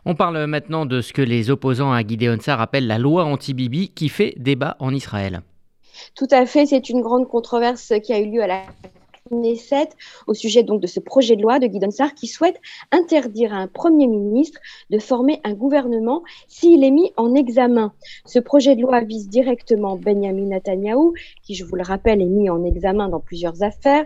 On 0.06 0.16
parle 0.16 0.46
maintenant 0.48 0.86
de 0.86 1.02
ce 1.02 1.14
que 1.14 1.22
les 1.22 1.50
opposants 1.50 1.94
à 1.94 2.06
Gideon 2.06 2.38
Sar 2.40 2.60
appellent 2.62 2.88
la 2.88 2.98
loi 2.98 3.24
anti-Bibi 3.24 3.90
qui 3.90 4.10
fait 4.10 4.34
débat 4.38 4.76
en 4.80 4.94
Israël. 4.94 5.42
Tout 6.16 6.28
à 6.32 6.46
fait, 6.46 6.66
c'est 6.66 6.90
une 6.90 7.02
grande 7.02 7.28
controverse 7.28 7.94
qui 8.04 8.14
a 8.14 8.20
eu 8.20 8.30
lieu 8.30 8.42
à 8.42 8.48
la 8.48 8.64
Knesset 9.32 9.90
au 10.28 10.34
sujet 10.34 10.64
donc 10.64 10.82
de 10.82 10.88
ce 10.88 11.00
projet 11.00 11.36
de 11.36 11.42
loi 11.42 11.60
de 11.60 11.68
Guy 11.68 11.80
Sarr 11.92 12.14
qui 12.14 12.28
souhaite 12.28 12.60
interdire 12.92 13.54
à 13.54 13.58
un 13.58 13.68
Premier 13.68 14.08
ministre 14.08 14.60
de 14.90 15.00
former 15.00 15.40
un 15.44 15.54
gouvernement 15.54 16.24
s'il 16.48 16.84
est 16.84 16.92
mis 16.92 17.14
en 17.18 17.34
examen. 17.34 17.94
Ce 18.26 18.40
projet 18.40 18.76
de 18.76 18.82
loi 18.82 19.02
vise 19.02 19.30
directement 19.30 19.96
Benjamin 19.96 20.48
Netanyahu, 20.48 21.14
qui, 21.44 21.56
je 21.56 21.64
vous 21.64 21.76
le 21.76 21.84
rappelle, 21.84 22.22
est 22.22 22.26
mis 22.26 22.50
en 22.50 22.64
examen 22.66 23.10
dans 23.10 23.20
plusieurs 23.20 23.64
affaires. 23.64 24.06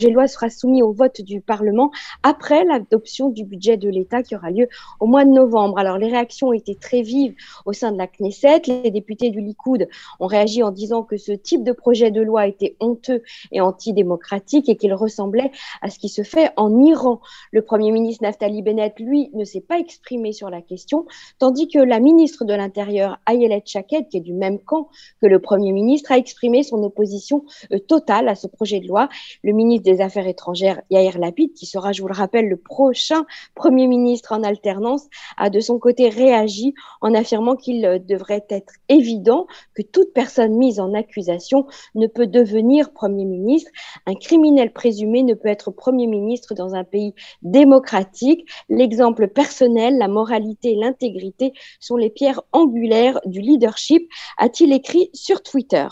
De 0.00 0.08
loi 0.08 0.26
sera 0.26 0.50
soumis 0.50 0.82
au 0.82 0.92
vote 0.92 1.20
du 1.20 1.40
Parlement 1.40 1.90
après 2.22 2.64
l'adoption 2.64 3.28
du 3.28 3.44
budget 3.44 3.76
de 3.76 3.88
l'État 3.88 4.22
qui 4.22 4.34
aura 4.34 4.50
lieu 4.50 4.68
au 4.98 5.06
mois 5.06 5.24
de 5.24 5.30
novembre. 5.30 5.78
Alors 5.78 5.98
les 5.98 6.08
réactions 6.08 6.48
ont 6.48 6.52
été 6.52 6.74
très 6.74 7.02
vives 7.02 7.34
au 7.66 7.72
sein 7.72 7.92
de 7.92 7.98
la 7.98 8.06
Knesset. 8.06 8.62
Les 8.66 8.90
députés 8.90 9.30
du 9.30 9.40
Likoud 9.40 9.88
ont 10.18 10.26
réagi 10.26 10.62
en 10.62 10.70
disant 10.70 11.02
que 11.02 11.16
ce 11.16 11.32
type 11.32 11.64
de 11.64 11.72
projet 11.72 12.10
de 12.10 12.22
loi 12.22 12.46
était 12.46 12.76
honteux 12.80 13.22
et 13.52 13.60
antidémocratique 13.60 14.68
et 14.68 14.76
qu'il 14.76 14.94
ressemblait 14.94 15.50
à 15.82 15.90
ce 15.90 15.98
qui 15.98 16.08
se 16.08 16.22
fait 16.22 16.50
en 16.56 16.82
Iran. 16.82 17.20
Le 17.52 17.62
Premier 17.62 17.92
ministre 17.92 18.24
Naftali 18.24 18.62
Bennett, 18.62 18.98
lui, 18.98 19.30
ne 19.34 19.44
s'est 19.44 19.60
pas 19.60 19.78
exprimé 19.78 20.32
sur 20.32 20.50
la 20.50 20.62
question, 20.62 21.06
tandis 21.38 21.68
que 21.68 21.78
la 21.78 22.00
ministre 22.00 22.44
de 22.44 22.54
l'Intérieur, 22.54 23.18
Ayelet 23.26 23.62
Shaked, 23.66 24.08
qui 24.08 24.18
est 24.18 24.20
du 24.20 24.32
même 24.32 24.58
camp 24.58 24.88
que 25.20 25.26
le 25.26 25.38
Premier 25.38 25.72
ministre, 25.72 26.12
a 26.12 26.18
exprimé 26.18 26.62
son 26.62 26.82
opposition 26.82 27.44
euh, 27.72 27.78
totale 27.78 28.28
à 28.28 28.34
ce 28.34 28.46
projet 28.46 28.80
de 28.80 28.88
loi. 28.88 29.08
Le 29.42 29.52
ministre 29.52 29.89
Affaires 29.98 30.26
étrangères, 30.26 30.80
Yair 30.90 31.18
Lapid, 31.18 31.52
qui 31.54 31.66
sera, 31.66 31.92
je 31.92 32.02
vous 32.02 32.08
le 32.08 32.14
rappelle, 32.14 32.48
le 32.48 32.56
prochain 32.56 33.24
Premier 33.54 33.86
ministre 33.86 34.32
en 34.32 34.42
alternance, 34.42 35.06
a 35.36 35.50
de 35.50 35.60
son 35.60 35.78
côté 35.78 36.08
réagi 36.08 36.74
en 37.00 37.14
affirmant 37.14 37.56
qu'il 37.56 37.84
euh, 37.84 37.98
devrait 37.98 38.46
être 38.50 38.74
évident 38.88 39.46
que 39.74 39.82
toute 39.82 40.12
personne 40.12 40.56
mise 40.56 40.80
en 40.80 40.94
accusation 40.94 41.66
ne 41.94 42.06
peut 42.06 42.26
devenir 42.26 42.92
Premier 42.92 43.24
ministre. 43.24 43.70
Un 44.06 44.14
criminel 44.14 44.72
présumé 44.72 45.22
ne 45.22 45.34
peut 45.34 45.48
être 45.48 45.70
Premier 45.70 46.06
ministre 46.06 46.54
dans 46.54 46.74
un 46.74 46.84
pays 46.84 47.14
démocratique. 47.42 48.48
L'exemple 48.68 49.28
personnel, 49.28 49.98
la 49.98 50.08
moralité 50.08 50.72
et 50.72 50.76
l'intégrité 50.76 51.52
sont 51.80 51.96
les 51.96 52.10
pierres 52.10 52.42
angulaires 52.52 53.20
du 53.26 53.40
leadership, 53.40 54.08
a-t-il 54.38 54.72
écrit 54.72 55.10
sur 55.14 55.42
Twitter. 55.42 55.86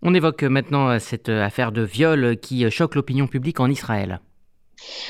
On 0.00 0.14
évoque 0.14 0.44
maintenant 0.44 0.90
euh, 0.90 0.98
cette 0.98 1.28
euh, 1.28 1.44
affaire 1.44 1.72
de 1.72 1.82
viol 1.82 2.36
qui 2.38 2.64
euh, 2.64 2.70
choque 2.70 2.94
l'opinion 2.94 3.26
publique 3.26 3.58
en 3.58 3.68
Israël. 3.68 4.20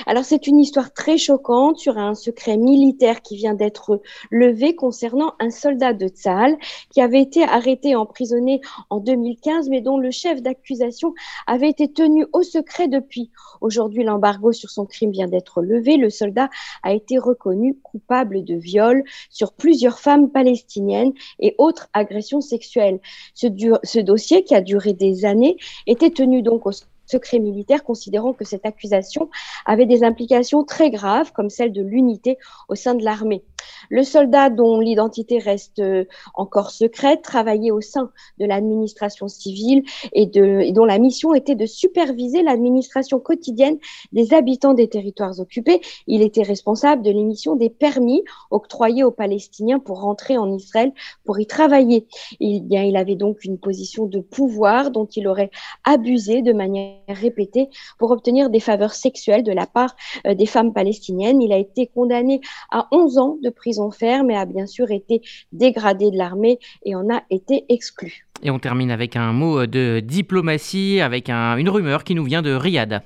Alors 0.07 0.25
c'est 0.25 0.47
une 0.47 0.59
histoire 0.59 0.93
très 0.93 1.19
choquante 1.19 1.79
sur 1.79 1.99
un 1.99 2.15
secret 2.15 2.57
militaire 2.57 3.23
qui 3.23 3.37
vient 3.37 3.55
d'être 3.55 4.01
levé 4.31 4.75
concernant 4.75 5.35
un 5.41 5.51
soldat 5.51 5.93
de 5.93 6.09
Tzahal 6.09 6.57
qui 6.91 7.01
avait 7.01 7.21
été 7.21 7.43
arrêté 7.43 7.91
et 7.91 7.97
emprisonné 7.97 8.61
en 8.91 9.01
2015 9.01 9.69
mais 9.69 9.81
dont 9.81 9.99
le 9.99 10.11
chef 10.11 10.43
d'accusation 10.43 11.15
avait 11.47 11.69
été 11.69 11.93
tenu 11.93 12.27
au 12.33 12.43
secret 12.43 12.89
depuis. 12.89 13.31
Aujourd'hui 13.61 14.05
l'embargo 14.05 14.53
sur 14.53 14.71
son 14.71 14.87
crime 14.87 15.11
vient 15.11 15.29
d'être 15.29 15.63
levé. 15.63 15.97
Le 15.97 16.11
soldat 16.11 16.49
a 16.83 16.93
été 16.93 17.19
reconnu 17.19 17.79
coupable 17.83 18.45
de 18.45 18.55
viol 18.55 19.05
sur 19.31 19.53
plusieurs 19.53 19.99
femmes 19.99 20.31
palestiniennes 20.31 21.13
et 21.41 21.55
autres 21.59 21.89
agressions 21.93 22.41
sexuelles. 22.41 23.01
Ce, 23.35 23.99
dossier 24.01 24.45
qui 24.45 24.55
a 24.55 24.61
duré 24.61 24.93
des 24.93 25.25
années 25.25 25.57
était 25.87 26.11
tenu 26.11 26.43
donc 26.43 26.67
au 26.67 26.73
secret 27.11 27.38
militaire, 27.38 27.85
considérant 27.85 28.33
que 28.33 28.45
cette 28.45 28.67
accusation 28.67 29.31
avait 29.67 29.87
des 29.87 30.05
implications 30.05 30.65
très 30.65 30.91
graves, 30.91 31.33
comme 31.33 31.50
celle 31.50 31.73
de 31.73 31.83
l'unité 31.83 32.38
au 32.69 32.75
sein 32.75 32.95
de 32.95 33.05
l'armée. 33.05 33.45
Le 33.91 34.03
soldat 34.03 34.50
dont 34.50 34.81
l'identité 34.81 35.38
reste 35.38 35.79
euh, 35.79 36.05
encore 36.35 36.71
secrète 36.71 37.23
travaillait 37.23 37.71
au 37.71 37.81
sein 37.81 38.11
de 38.38 38.47
l'administration 38.47 39.29
civile 39.29 39.83
et, 40.12 40.27
de, 40.27 40.73
dont 40.73 40.85
la 40.85 40.99
mission 40.99 41.35
était 41.35 41.55
de 41.55 41.67
superviser 41.67 42.43
l'administration 42.43 43.19
quotidienne 43.19 43.79
des 44.12 44.35
habitants 44.35 44.75
des 44.75 44.88
territoires 44.88 45.38
occupés. 45.41 45.81
Il 46.07 46.23
était 46.23 46.43
responsable 46.43 47.03
de 47.03 47.11
l'émission 47.11 47.57
des 47.57 47.71
permis 47.71 48.23
octroyés 48.50 49.05
aux 49.05 49.11
Palestiniens 49.11 49.79
pour 49.79 50.00
rentrer 50.00 50.37
en 50.37 50.53
Israël 50.53 50.93
pour 51.25 51.38
y 51.41 51.47
travailler. 51.47 52.07
Il, 52.41 52.67
il 52.71 52.97
avait 52.97 53.17
donc 53.17 53.45
une 53.45 53.59
position 53.59 54.07
de 54.07 54.21
pouvoir 54.21 54.91
dont 54.91 55.07
il 55.07 55.27
aurait 55.29 55.50
abusé 55.85 56.43
de 56.43 56.53
manière 56.53 56.97
répétée 57.09 57.69
pour 57.99 58.11
obtenir 58.11 58.50
des 58.50 58.61
faveurs 58.61 58.95
sexuelles 58.95 59.43
de 59.43 59.53
la 59.53 59.67
part 59.67 59.97
euh, 60.27 60.35
des 60.35 60.47
femmes 60.47 60.73
palestiniennes. 60.73 61.41
Il 61.43 61.53
a 61.53 61.59
été 61.59 61.87
condamné 61.87 62.41
à 62.71 62.88
11 62.93 63.19
ans 63.19 63.38
de 63.43 63.48
prison 63.50 63.90
ferme 63.90 64.31
et 64.31 64.37
a 64.37 64.45
bien 64.45 64.67
sûr 64.67 64.90
été 64.90 65.23
dégradé 65.52 66.11
de 66.11 66.17
l'armée 66.17 66.59
et 66.85 66.95
en 66.95 67.09
a 67.11 67.23
été 67.31 67.64
exclu. 67.69 68.26
Et 68.43 68.50
on 68.50 68.59
termine 68.59 68.90
avec 68.90 69.17
un 69.17 69.33
mot 69.33 69.67
de 69.67 70.00
diplomatie, 70.00 71.00
avec 71.00 71.28
une 71.28 71.69
rumeur 71.69 72.05
qui 72.05 72.14
nous 72.14 72.25
vient 72.25 72.43
de 72.43 72.52
Riyad. 72.52 73.02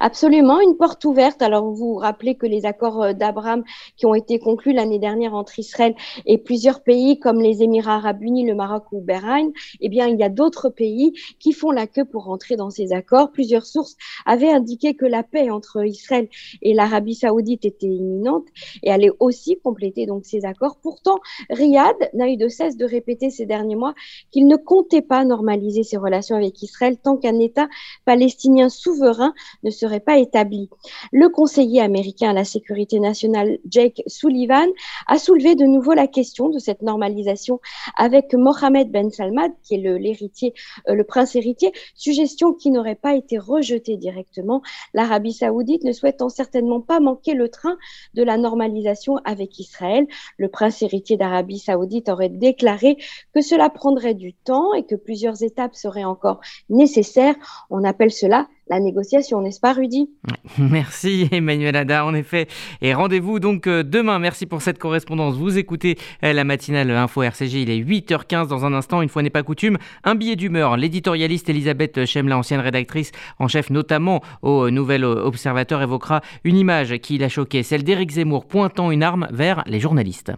Absolument, 0.00 0.60
une 0.60 0.76
porte 0.76 1.04
ouverte. 1.04 1.42
Alors, 1.42 1.64
vous 1.64 1.74
vous 1.74 1.94
rappelez 1.94 2.34
que 2.34 2.46
les 2.46 2.66
accords 2.66 3.02
euh, 3.02 3.12
d'Abraham 3.12 3.64
qui 3.96 4.06
ont 4.06 4.14
été 4.14 4.38
conclus 4.38 4.72
l'année 4.72 4.98
dernière 4.98 5.34
entre 5.34 5.58
Israël 5.58 5.94
et 6.26 6.38
plusieurs 6.38 6.82
pays 6.82 7.18
comme 7.18 7.40
les 7.40 7.62
Émirats 7.62 7.96
arabes 7.96 8.22
unis, 8.22 8.46
le 8.46 8.54
Maroc 8.54 8.84
ou 8.92 9.00
Bahreïn, 9.00 9.52
eh 9.80 9.88
bien, 9.88 10.06
il 10.06 10.18
y 10.18 10.22
a 10.22 10.28
d'autres 10.28 10.68
pays 10.68 11.12
qui 11.38 11.52
font 11.52 11.70
la 11.70 11.86
queue 11.86 12.04
pour 12.04 12.24
rentrer 12.24 12.56
dans 12.56 12.70
ces 12.70 12.92
accords. 12.92 13.32
Plusieurs 13.32 13.66
sources 13.66 13.96
avaient 14.26 14.50
indiqué 14.50 14.94
que 14.94 15.06
la 15.06 15.22
paix 15.22 15.50
entre 15.50 15.84
Israël 15.84 16.28
et 16.62 16.74
l'Arabie 16.74 17.14
saoudite 17.14 17.64
était 17.64 17.86
imminente 17.86 18.46
et 18.82 18.90
allait 18.90 19.12
aussi 19.20 19.58
compléter 19.62 20.06
donc 20.06 20.24
ces 20.24 20.44
accords. 20.44 20.76
Pourtant, 20.82 21.18
Riyad 21.50 21.96
n'a 22.14 22.28
eu 22.28 22.36
de 22.36 22.48
cesse 22.48 22.76
de 22.76 22.84
répéter 22.84 23.30
ces 23.30 23.46
derniers 23.46 23.76
mois 23.76 23.94
qu'il 24.30 24.46
ne 24.46 24.56
comptait 24.56 25.02
pas 25.02 25.24
normaliser 25.24 25.82
ses 25.82 25.96
relations 25.96 26.36
avec 26.36 26.62
Israël 26.62 26.96
tant 27.02 27.16
qu'un 27.16 27.38
État 27.38 27.68
palestinien 28.04 28.68
souverain 28.68 29.32
ne 29.64 29.70
serait 29.70 30.00
pas 30.00 30.18
établi. 30.18 30.68
Le 31.12 31.28
conseiller 31.28 31.80
américain 31.80 32.30
à 32.30 32.32
la 32.32 32.44
sécurité 32.44 33.00
nationale, 33.00 33.58
Jake 33.68 34.02
Sullivan, 34.06 34.68
a 35.06 35.18
soulevé 35.18 35.54
de 35.54 35.64
nouveau 35.64 35.94
la 35.94 36.06
question 36.06 36.48
de 36.48 36.58
cette 36.58 36.82
normalisation 36.82 37.60
avec 37.96 38.34
Mohamed 38.34 38.90
Ben 38.90 39.10
Salman, 39.10 39.50
qui 39.62 39.74
est 39.74 39.98
l'héritier, 39.98 40.52
euh, 40.88 40.94
le, 40.94 41.04
prince 41.04 41.34
héritier, 41.34 41.72
suggestion 41.94 42.52
qui 42.52 42.70
n'aurait 42.70 42.94
pas 42.94 43.14
été 43.14 43.38
rejetée 43.38 43.96
directement, 43.96 44.62
l'Arabie 44.92 45.32
saoudite 45.32 45.84
ne 45.84 45.92
souhaitant 45.92 46.28
certainement 46.28 46.80
pas 46.80 47.00
manquer 47.00 47.34
le 47.34 47.48
train 47.48 47.76
de 48.14 48.22
la 48.22 48.36
normalisation 48.36 49.16
avec 49.24 49.58
Israël. 49.58 50.06
Le 50.38 50.48
prince 50.48 50.82
héritier 50.82 51.16
d'Arabie 51.16 51.58
saoudite 51.58 52.08
aurait 52.08 52.28
déclaré 52.28 52.96
que 53.34 53.40
cela 53.40 53.70
prendrait 53.70 54.14
du 54.14 54.34
temps 54.34 54.74
et 54.74 54.84
que 54.84 54.94
plusieurs 54.94 55.42
étapes 55.42 55.74
seraient 55.74 56.04
encore 56.04 56.40
nécessaires. 56.68 57.34
On 57.70 57.84
appelle 57.84 58.12
cela 58.12 58.48
la 58.68 58.80
négociation, 58.80 59.42
n'est-ce 59.42 59.60
pas 59.60 59.72
Rudy? 59.72 60.10
Merci 60.58 61.28
Emmanuel 61.30 61.76
Ada, 61.76 62.04
en 62.04 62.14
effet. 62.14 62.48
Et 62.80 62.94
rendez-vous 62.94 63.40
donc 63.40 63.66
euh, 63.66 63.82
demain. 63.82 64.18
Merci 64.18 64.46
pour 64.46 64.62
cette 64.62 64.78
correspondance. 64.78 65.36
Vous 65.36 65.58
écoutez 65.58 65.98
euh, 66.22 66.32
la 66.32 66.44
matinale 66.44 66.90
Info 66.90 67.22
RCG, 67.22 67.62
il 67.62 67.70
est 67.70 67.80
8h15 67.80 68.48
dans 68.48 68.64
un 68.64 68.72
instant, 68.72 69.02
une 69.02 69.08
fois 69.08 69.22
n'est 69.22 69.30
pas 69.30 69.42
coutume. 69.42 69.78
Un 70.04 70.14
billet 70.14 70.36
d'humeur, 70.36 70.76
l'éditorialiste 70.76 71.48
Elisabeth 71.48 72.06
Chemla, 72.06 72.38
ancienne 72.38 72.60
rédactrice 72.60 73.12
en 73.38 73.48
chef 73.48 73.70
notamment 73.70 74.22
au 74.42 74.70
Nouvel 74.70 75.04
Observateur, 75.04 75.82
évoquera 75.82 76.22
une 76.44 76.56
image 76.56 76.96
qui 76.98 77.18
l'a 77.18 77.28
choqué, 77.28 77.62
celle 77.62 77.84
d'Éric 77.84 78.12
Zemmour 78.12 78.46
pointant 78.46 78.90
une 78.90 79.02
arme 79.02 79.28
vers 79.30 79.62
les 79.66 79.80
journalistes. 79.80 80.32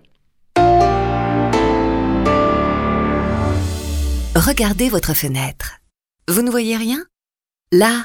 Regardez 4.34 4.88
votre 4.90 5.14
fenêtre. 5.14 5.80
Vous 6.28 6.42
ne 6.42 6.50
voyez 6.50 6.76
rien? 6.76 6.98
Là, 7.72 8.04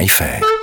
déco.fr 0.01 0.60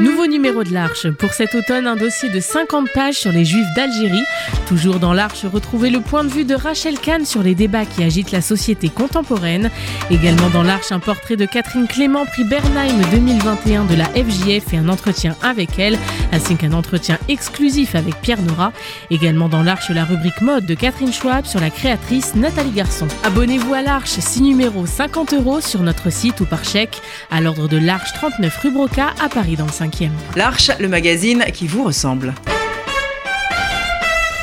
Nouveau 0.00 0.26
numéro 0.26 0.64
de 0.64 0.72
l'Arche. 0.72 1.10
Pour 1.10 1.34
cet 1.34 1.54
automne, 1.54 1.86
un 1.86 1.94
dossier 1.94 2.30
de 2.30 2.40
50 2.40 2.88
pages 2.94 3.16
sur 3.16 3.32
les 3.32 3.44
Juifs 3.44 3.66
d'Algérie. 3.76 4.24
Toujours 4.66 4.98
dans 4.98 5.12
l'Arche, 5.12 5.44
retrouvez 5.44 5.90
le 5.90 6.00
point 6.00 6.24
de 6.24 6.30
vue 6.30 6.46
de 6.46 6.54
Rachel 6.54 6.98
Kahn 6.98 7.26
sur 7.26 7.42
les 7.42 7.54
débats 7.54 7.84
qui 7.84 8.02
agitent 8.02 8.30
la 8.30 8.40
société 8.40 8.88
contemporaine. 8.88 9.70
Également 10.10 10.48
dans 10.48 10.62
l'Arche, 10.62 10.90
un 10.90 11.00
portrait 11.00 11.36
de 11.36 11.44
Catherine 11.44 11.86
Clément, 11.86 12.24
prix 12.24 12.44
Bernheim 12.44 12.98
2021 13.10 13.84
de 13.84 13.94
la 13.94 14.06
FJF 14.06 14.72
et 14.72 14.78
un 14.78 14.88
entretien 14.88 15.36
avec 15.42 15.78
elle, 15.78 15.98
ainsi 16.32 16.56
qu'un 16.56 16.72
entretien 16.72 17.18
exclusif 17.28 17.94
avec 17.94 18.16
Pierre 18.22 18.40
Nora. 18.40 18.72
Également 19.10 19.50
dans 19.50 19.62
l'Arche, 19.62 19.90
la 19.90 20.06
rubrique 20.06 20.40
mode 20.40 20.64
de 20.64 20.74
Catherine 20.74 21.12
Schwab 21.12 21.44
sur 21.44 21.60
la 21.60 21.68
créatrice 21.68 22.34
Nathalie 22.36 22.70
Garçon. 22.70 23.06
Abonnez-vous 23.22 23.74
à 23.74 23.82
l'Arche, 23.82 24.12
6 24.12 24.40
numéros, 24.40 24.86
50 24.86 25.34
euros 25.34 25.60
sur 25.60 25.82
notre 25.82 26.08
site 26.08 26.40
ou 26.40 26.46
par 26.46 26.64
chèque, 26.64 27.02
à 27.30 27.42
l'ordre 27.42 27.68
de 27.68 27.76
l'Arche 27.76 28.14
39 28.14 28.56
rue 28.62 28.70
Broca 28.70 29.08
à 29.22 29.28
Paris 29.28 29.56
dans 29.56 29.66
le 29.66 29.72
5 29.72 29.89
L'Arche, 30.36 30.70
le 30.78 30.88
magazine 30.88 31.44
qui 31.52 31.66
vous 31.66 31.84
ressemble. 31.84 32.34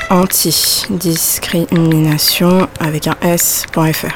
Anti-discrimination 0.10 2.68
avec 2.80 3.08
un 3.08 3.16
S.fr. 3.22 4.14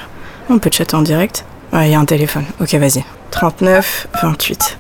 On 0.50 0.58
peut 0.60 0.70
chatter 0.72 0.96
en 0.96 1.02
direct 1.02 1.46
Ouais, 1.74 1.90
il 1.90 1.92
y 1.92 1.96
a 1.96 2.00
un 2.00 2.06
téléphone. 2.06 2.46
Ok, 2.60 2.74
vas-y. 2.76 3.04
39 3.32 4.08
28. 4.22 4.78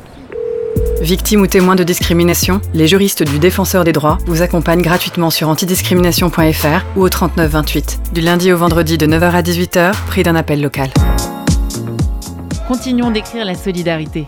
Victime 1.01 1.41
ou 1.41 1.47
témoin 1.47 1.75
de 1.75 1.83
discrimination, 1.83 2.61
les 2.73 2.87
juristes 2.87 3.23
du 3.23 3.39
Défenseur 3.39 3.83
des 3.83 3.91
droits 3.91 4.17
vous 4.27 4.41
accompagnent 4.41 4.81
gratuitement 4.81 5.29
sur 5.31 5.49
antidiscrimination.fr 5.49 6.85
ou 6.95 7.01
au 7.01 7.09
39 7.09 7.51
28. 7.51 7.99
Du 8.13 8.21
lundi 8.21 8.53
au 8.53 8.57
vendredi 8.57 8.97
de 8.97 9.07
9h 9.07 9.31
à 9.31 9.41
18h, 9.41 9.93
prix 10.07 10.23
d'un 10.23 10.35
appel 10.35 10.61
local. 10.61 10.89
Continuons 12.67 13.11
d'écrire 13.11 13.45
la 13.45 13.55
solidarité. 13.55 14.27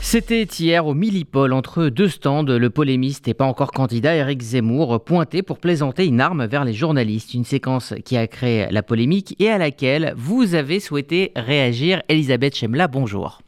C'était 0.00 0.42
hier 0.42 0.86
au 0.86 0.94
Millipol, 0.94 1.52
entre 1.52 1.88
deux 1.88 2.06
stands, 2.06 2.44
le 2.44 2.70
polémiste 2.70 3.26
et 3.26 3.34
pas 3.34 3.46
encore 3.46 3.72
candidat 3.72 4.14
Eric 4.14 4.40
Zemmour 4.40 5.02
pointé 5.04 5.42
pour 5.42 5.58
plaisanter 5.58 6.06
une 6.06 6.20
arme 6.20 6.46
vers 6.46 6.64
les 6.64 6.72
journalistes. 6.72 7.34
Une 7.34 7.44
séquence 7.44 7.94
qui 8.04 8.16
a 8.16 8.26
créé 8.26 8.66
la 8.70 8.82
polémique 8.82 9.34
et 9.40 9.50
à 9.50 9.58
laquelle 9.58 10.12
vous 10.16 10.54
avez 10.54 10.78
souhaité 10.78 11.32
réagir. 11.34 12.02
Elisabeth 12.08 12.54
Chemla, 12.54 12.86
bonjour. 12.86 13.40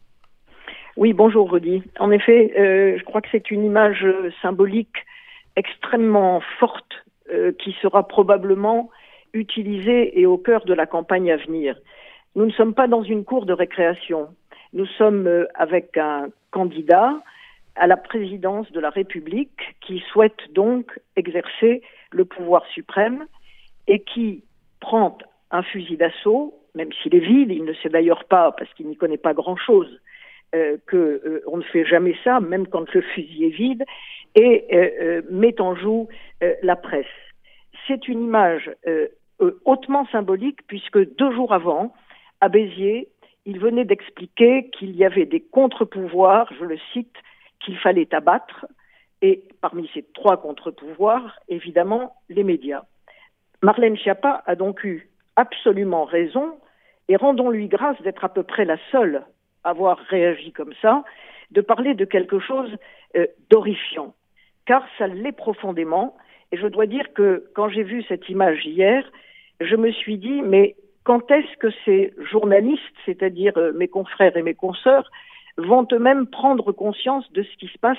Oui, 0.97 1.13
bonjour 1.13 1.53
Rudy. 1.53 1.83
En 2.01 2.11
effet, 2.11 2.53
euh, 2.59 2.99
je 2.99 3.05
crois 3.05 3.21
que 3.21 3.29
c'est 3.31 3.51
une 3.51 3.65
image 3.65 4.05
symbolique 4.43 4.97
extrêmement 5.57 6.41
forte 6.59 7.05
euh, 7.33 7.53
qui 7.63 7.77
sera 7.81 8.09
probablement 8.09 8.91
utilisée 9.35 10.19
et 10.21 10.27
au 10.27 10.39
cœur 10.39 10.65
de 10.65 10.75
la 10.75 10.87
campagne 10.87 11.31
à 11.31 11.37
venir. 11.37 11.77
Nous 12.35 12.47
ne 12.47 12.53
sommes 12.53 12.75
pas 12.75 12.89
dans 12.89 13.03
une 13.03 13.25
cour 13.25 13.47
de 13.47 13.53
récréation. 13.53 14.29
Nous 14.73 14.87
sommes 14.87 15.27
euh, 15.27 15.47
avec 15.55 15.97
un 15.97 16.29
candidat 16.51 17.23
à 17.77 17.87
la 17.87 17.97
présidence 17.97 18.71
de 18.73 18.81
la 18.81 18.91
République 18.91 19.77
qui 19.81 20.01
souhaite 20.13 20.53
donc 20.53 20.99
exercer 21.17 21.83
le 22.11 22.25
pouvoir 22.25 22.65
suprême 22.67 23.27
et 23.87 24.01
qui 24.01 24.45
prend 24.81 25.19
un 25.51 25.63
fusil 25.63 25.97
d'assaut, 25.97 26.55
même 26.75 26.93
s'il 27.03 27.15
est 27.15 27.21
vide, 27.21 27.51
il 27.51 27.65
ne 27.65 27.75
sait 27.75 27.89
d'ailleurs 27.89 28.25
pas, 28.25 28.53
parce 28.53 28.73
qu'il 28.75 28.89
n'y 28.89 28.97
connaît 28.97 29.17
pas 29.17 29.35
grand-chose, 29.35 30.01
euh, 30.55 30.77
qu'on 30.89 30.97
euh, 30.97 31.57
ne 31.57 31.63
fait 31.63 31.85
jamais 31.85 32.17
ça, 32.23 32.41
même 32.41 32.67
quand 32.67 32.93
le 32.93 33.01
fusil 33.01 33.47
est 33.47 33.57
vide, 33.57 33.85
et 34.35 34.65
euh, 34.73 35.23
met 35.31 35.61
en 35.61 35.75
joue 35.75 36.09
la 36.63 36.77
presse. 36.77 37.07
C'est 37.87 38.09
une 38.09 38.25
image 38.25 38.71
hautement 39.65 40.07
symbolique 40.09 40.59
puisque 40.67 40.99
deux 41.17 41.33
jours 41.33 41.53
avant, 41.53 41.95
à 42.45 42.51
Béziers, 42.51 43.09
il 43.47 43.59
venait 43.59 43.87
d'expliquer 43.87 44.69
qu'il 44.69 44.95
y 44.95 45.03
avait 45.07 45.25
des 45.25 45.41
contre-pouvoirs, 45.41 46.53
je 46.59 46.65
le 46.67 46.77
cite, 46.93 47.17
qu'il 47.61 47.79
fallait 47.79 48.15
abattre, 48.15 48.67
et 49.23 49.45
parmi 49.63 49.91
ces 49.95 50.03
trois 50.13 50.37
contre-pouvoirs, 50.37 51.41
évidemment, 51.49 52.17
les 52.29 52.45
médias. 52.45 52.83
Marlène 53.63 53.97
Schiappa 53.97 54.43
a 54.45 54.57
donc 54.57 54.85
eu 54.85 55.09
absolument 55.37 56.05
raison, 56.05 56.59
et 57.09 57.17
rendons-lui 57.17 57.69
grâce 57.69 58.01
d'être 58.03 58.27
à 58.27 58.29
peu 58.29 58.43
près 58.43 58.67
la 58.67 58.77
seule 58.93 59.25
à 59.65 59.71
avoir 59.71 59.97
réagi 59.97 60.53
comme 60.53 60.75
ça, 60.83 61.03
de 61.51 61.63
parler 61.63 61.95
de 61.95 62.05
quelque 62.05 62.41
chose 62.41 62.77
euh, 63.17 63.27
d'horrifiant, 63.49 64.15
car 64.67 64.85
ça 64.99 65.07
l'est 65.07 65.33
profondément, 65.33 66.15
et 66.53 66.59
je 66.59 66.67
dois 66.67 66.85
dire 66.85 67.15
que 67.15 67.51
quand 67.55 67.71
j'ai 67.71 67.85
vu 67.85 68.03
cette 68.03 68.29
image 68.29 68.67
hier, 68.67 69.03
je 69.63 69.77
me 69.77 69.91
suis 69.93 70.19
dit, 70.19 70.43
mais 70.43 70.77
quand 71.05 71.31
est-ce 71.31 71.57
que 71.59 71.69
ces 71.85 72.13
journalistes, 72.31 72.83
c'est-à-dire 73.05 73.57
euh, 73.57 73.73
mes 73.73 73.89
confrères 73.89 74.37
et 74.37 74.43
mes 74.43 74.55
consoeurs, 74.55 75.11
vont 75.57 75.87
eux-mêmes 75.93 76.27
prendre 76.27 76.73
conscience 76.73 77.31
de 77.33 77.43
ce 77.43 77.57
qui 77.59 77.69
se 77.69 77.79
passe 77.79 77.99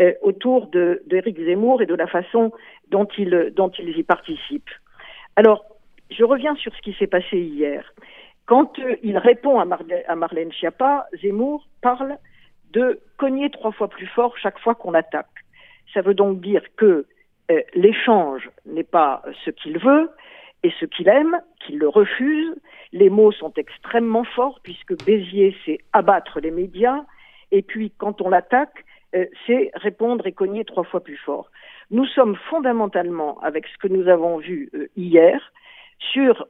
euh, 0.00 0.12
autour 0.22 0.68
d'Éric 1.06 1.38
Zemmour 1.38 1.80
et 1.82 1.86
de 1.86 1.94
la 1.94 2.06
façon 2.06 2.52
dont, 2.88 3.08
il, 3.16 3.52
dont 3.56 3.70
ils 3.70 3.96
y 3.96 4.02
participent? 4.02 4.70
Alors, 5.36 5.64
je 6.10 6.24
reviens 6.24 6.56
sur 6.56 6.74
ce 6.74 6.82
qui 6.82 6.92
s'est 6.94 7.06
passé 7.06 7.38
hier. 7.38 7.94
Quand 8.46 8.78
euh, 8.80 8.96
il 9.02 9.16
répond 9.16 9.60
à, 9.60 10.14
Marlène 10.16 10.52
Schiappa, 10.52 11.06
Zemmour 11.22 11.66
parle 11.82 12.16
de 12.72 13.00
cogner 13.16 13.50
trois 13.50 13.72
fois 13.72 13.88
plus 13.88 14.06
fort 14.06 14.36
chaque 14.36 14.58
fois 14.58 14.74
qu'on 14.74 14.94
attaque. 14.94 15.26
Ça 15.94 16.02
veut 16.02 16.14
donc 16.14 16.40
dire 16.40 16.62
que 16.76 17.06
euh, 17.50 17.62
l'échange 17.74 18.50
n'est 18.66 18.84
pas 18.84 19.22
ce 19.44 19.50
qu'il 19.50 19.78
veut 19.78 20.10
et 20.62 20.72
ce 20.78 20.84
qu'il 20.84 21.08
aime, 21.08 21.40
qu'il 21.60 21.78
le 21.78 21.88
refuse. 21.88 22.54
Les 22.92 23.10
mots 23.10 23.32
sont 23.32 23.52
extrêmement 23.56 24.24
forts 24.24 24.60
puisque 24.62 24.94
Béziers, 25.04 25.56
c'est 25.64 25.78
abattre 25.92 26.40
les 26.40 26.50
médias. 26.50 27.04
Et 27.50 27.62
puis, 27.62 27.92
quand 27.98 28.20
on 28.20 28.30
l'attaque, 28.30 28.84
euh, 29.14 29.26
c'est 29.46 29.70
répondre 29.74 30.26
et 30.26 30.32
cogner 30.32 30.64
trois 30.64 30.84
fois 30.84 31.02
plus 31.02 31.16
fort. 31.16 31.50
Nous 31.90 32.06
sommes 32.06 32.36
fondamentalement, 32.48 33.40
avec 33.40 33.66
ce 33.66 33.78
que 33.78 33.88
nous 33.88 34.08
avons 34.08 34.38
vu 34.38 34.70
euh, 34.74 34.88
hier, 34.96 35.52
sur 36.12 36.48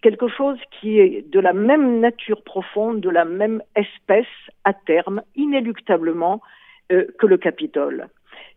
quelque 0.00 0.28
chose 0.28 0.58
qui 0.70 1.00
est 1.00 1.28
de 1.28 1.40
la 1.40 1.52
même 1.52 1.98
nature 1.98 2.44
profonde, 2.44 3.00
de 3.00 3.10
la 3.10 3.24
même 3.24 3.60
espèce 3.74 4.26
à 4.62 4.74
terme, 4.74 5.22
inéluctablement, 5.34 6.40
que 6.88 7.26
le 7.26 7.36
Capitole 7.36 8.08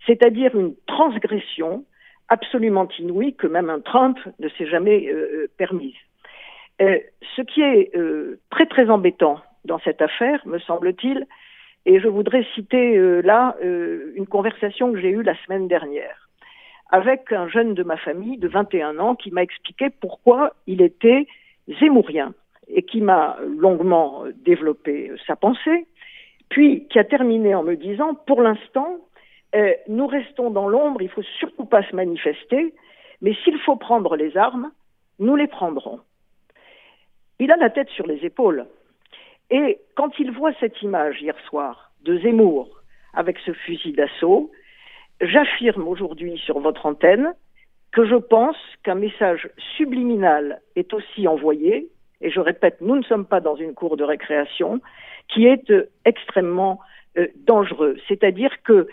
c'est-à-dire 0.06 0.56
une 0.56 0.76
transgression 0.88 1.86
absolument 2.30 2.88
inouïe 3.00 3.34
que 3.34 3.48
même 3.48 3.70
un 3.70 3.80
Trump 3.80 4.18
ne 4.40 4.50
s'est 4.50 4.68
jamais 4.68 5.08
euh, 5.08 5.14
euh, 5.14 5.48
permise. 5.58 5.96
Euh, 6.82 7.00
ce 7.36 7.42
qui 7.42 7.62
est 7.62 7.92
très 8.50 8.66
très 8.68 8.90
embêtant 8.90 9.42
dans 9.66 9.80
cette 9.80 10.02
affaire, 10.02 10.42
me 10.48 10.60
semble-t-il, 10.60 11.28
et 11.86 12.00
je 12.00 12.08
voudrais 12.08 12.46
citer 12.56 12.98
là 13.22 13.58
une 13.62 14.28
conversation 14.28 14.94
que 14.94 15.00
j'ai 15.02 15.10
eue 15.10 15.24
la 15.24 15.36
semaine 15.44 15.68
dernière 15.68 16.30
avec 16.90 17.32
un 17.32 17.48
jeune 17.50 17.74
de 17.74 17.84
ma 17.84 17.98
famille 17.98 18.38
de 18.38 18.48
21 18.48 18.98
ans 19.00 19.16
qui 19.16 19.32
m'a 19.32 19.44
expliqué 19.44 19.90
pourquoi 19.90 20.54
il 20.68 20.82
était 20.82 21.28
zémourien 21.80 22.34
et 22.70 22.84
qui 22.84 23.02
m'a 23.02 23.38
longuement 23.46 24.24
développé 24.44 25.12
sa 25.28 25.36
pensée, 25.36 25.86
puis 26.50 26.88
qui 26.88 26.98
a 26.98 27.04
terminé 27.04 27.54
en 27.56 27.64
me 27.64 27.76
disant, 27.76 28.16
pour 28.16 28.42
l'instant, 28.42 28.98
euh, 29.56 29.74
nous 29.88 30.08
restons 30.08 30.52
dans 30.52 30.68
l'ombre, 30.68 31.02
il 31.02 31.06
ne 31.06 31.12
faut 31.12 31.24
surtout 31.40 31.66
pas 31.66 31.84
se 31.84 31.96
manifester, 31.96 32.74
mais 33.22 33.34
s'il 33.44 33.58
faut 33.60 33.76
prendre 33.76 34.16
les 34.16 34.38
armes, 34.38 34.72
nous 35.18 35.36
les 35.36 35.48
prendrons. 35.48 36.00
Il 37.40 37.52
a 37.52 37.58
la 37.58 37.70
tête 37.70 37.90
sur 37.90 38.06
les 38.06 38.24
épaules. 38.26 38.66
Et 39.50 39.80
quand 39.96 40.20
il 40.20 40.32
voit 40.32 40.54
cette 40.60 40.82
image 40.82 41.22
hier 41.22 41.38
soir 41.48 41.92
de 42.04 42.18
Zemmour 42.20 42.70
avec 43.14 43.40
ce 43.40 43.52
fusil 43.54 43.94
d'assaut, 43.94 44.52
j'affirme 45.22 45.88
aujourd'hui 45.88 46.38
sur 46.38 46.60
votre 46.60 46.86
antenne 46.86 47.34
que 47.92 48.06
je 48.06 48.16
pense 48.16 48.58
qu'un 48.84 48.96
message 48.96 49.50
subliminal 49.78 50.62
est 50.76 50.94
aussi 50.94 51.28
envoyé, 51.28 51.90
et 52.22 52.30
je 52.30 52.40
répète, 52.40 52.82
nous 52.82 52.96
ne 52.96 53.04
sommes 53.04 53.26
pas 53.26 53.40
dans 53.40 53.56
une 53.56 53.74
cour 53.74 53.98
de 53.98 54.04
récréation, 54.04 54.80
qui 55.28 55.46
est 55.46 55.72
euh, 55.72 55.90
extrêmement 56.06 56.80
euh, 57.18 57.28
dangereux. 57.48 57.98
C'est-à-dire 58.08 58.52
que 58.64 58.88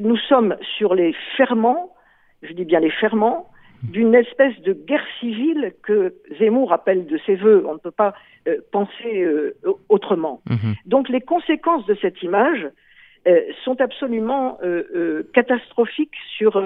nous 0.00 0.16
sommes 0.16 0.56
sur 0.76 0.94
les 0.94 1.14
ferments, 1.36 1.94
je 2.42 2.52
dis 2.52 2.64
bien 2.64 2.80
les 2.80 2.90
ferments, 2.90 3.50
d'une 3.82 4.14
espèce 4.14 4.58
de 4.62 4.72
guerre 4.72 5.06
civile 5.20 5.72
que 5.82 6.14
Zemmour 6.38 6.72
appelle 6.72 7.06
de 7.06 7.18
ses 7.26 7.36
voeux. 7.36 7.64
On 7.66 7.74
ne 7.74 7.78
peut 7.78 7.92
pas 7.92 8.14
euh, 8.48 8.56
penser 8.72 9.22
euh, 9.22 9.56
autrement. 9.88 10.40
Mhm. 10.48 10.74
Donc 10.86 11.08
les 11.08 11.20
conséquences 11.20 11.86
de 11.86 11.96
cette 12.00 12.22
image 12.22 12.68
euh, 13.26 13.40
sont 13.64 13.80
absolument 13.80 14.58
catastrophiques 15.32 16.16
sur 16.36 16.60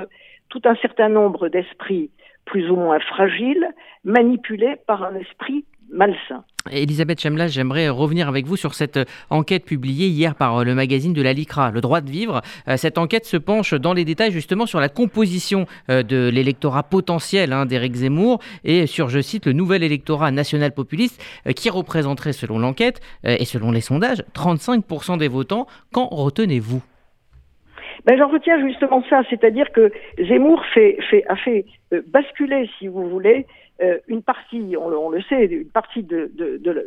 tout 0.48 0.62
un 0.64 0.74
certain 0.76 1.08
nombre 1.08 1.48
d'esprits 1.48 2.10
plus 2.44 2.70
ou 2.70 2.76
moins 2.76 2.98
fragiles, 3.00 3.66
manipulés 4.04 4.76
par 4.86 5.02
un 5.04 5.14
esprit 5.14 5.64
malsain. 5.90 6.44
Elisabeth 6.70 7.20
Chemla, 7.20 7.48
j'aimerais 7.48 7.88
revenir 7.88 8.28
avec 8.28 8.46
vous 8.46 8.56
sur 8.56 8.74
cette 8.74 8.96
euh, 8.96 9.04
enquête 9.30 9.64
publiée 9.64 10.06
hier 10.06 10.34
par 10.34 10.58
euh, 10.58 10.64
le 10.64 10.74
magazine 10.74 11.12
de 11.12 11.22
la 11.22 11.32
LICRA, 11.32 11.70
Le 11.70 11.80
droit 11.80 12.00
de 12.00 12.10
vivre. 12.10 12.40
Euh, 12.68 12.76
cette 12.76 12.98
enquête 12.98 13.24
se 13.24 13.36
penche 13.36 13.74
dans 13.74 13.92
les 13.92 14.04
détails 14.04 14.30
justement 14.30 14.66
sur 14.66 14.80
la 14.80 14.88
composition 14.88 15.66
de 15.88 16.28
l'électorat 16.28 16.82
potentiel 16.82 17.52
hein, 17.52 17.66
d'Éric 17.66 17.94
Zemmour 17.94 18.40
et 18.64 18.86
sur, 18.86 19.08
je 19.08 19.20
cite, 19.20 19.46
le 19.46 19.52
nouvel 19.52 19.82
électorat 19.82 20.30
national 20.30 20.72
populiste 20.72 21.22
qui 21.56 21.70
représenterait, 21.70 22.32
selon 22.32 22.58
l'enquête 22.58 23.00
et 23.24 23.44
selon 23.44 23.70
les 23.70 23.80
sondages, 23.80 24.22
35% 24.34 25.18
des 25.18 25.28
votants. 25.28 25.66
Qu'en 25.92 26.06
retenez-vous? 26.06 26.82
Ben, 28.04 28.16
J'en 28.18 28.28
retiens 28.28 28.60
justement 28.66 29.02
ça, 29.08 29.22
c'est-à-dire 29.30 29.70
que 29.72 29.90
Zemmour 30.18 30.62
a 31.28 31.36
fait 31.36 31.64
basculer, 32.08 32.68
si 32.78 32.88
vous 32.88 33.08
voulez, 33.08 33.46
une 34.08 34.22
partie, 34.22 34.76
on 34.78 35.10
le, 35.10 35.22
sait, 35.22 35.44
une 35.46 35.70
partie 35.70 36.02
de, 36.02 36.30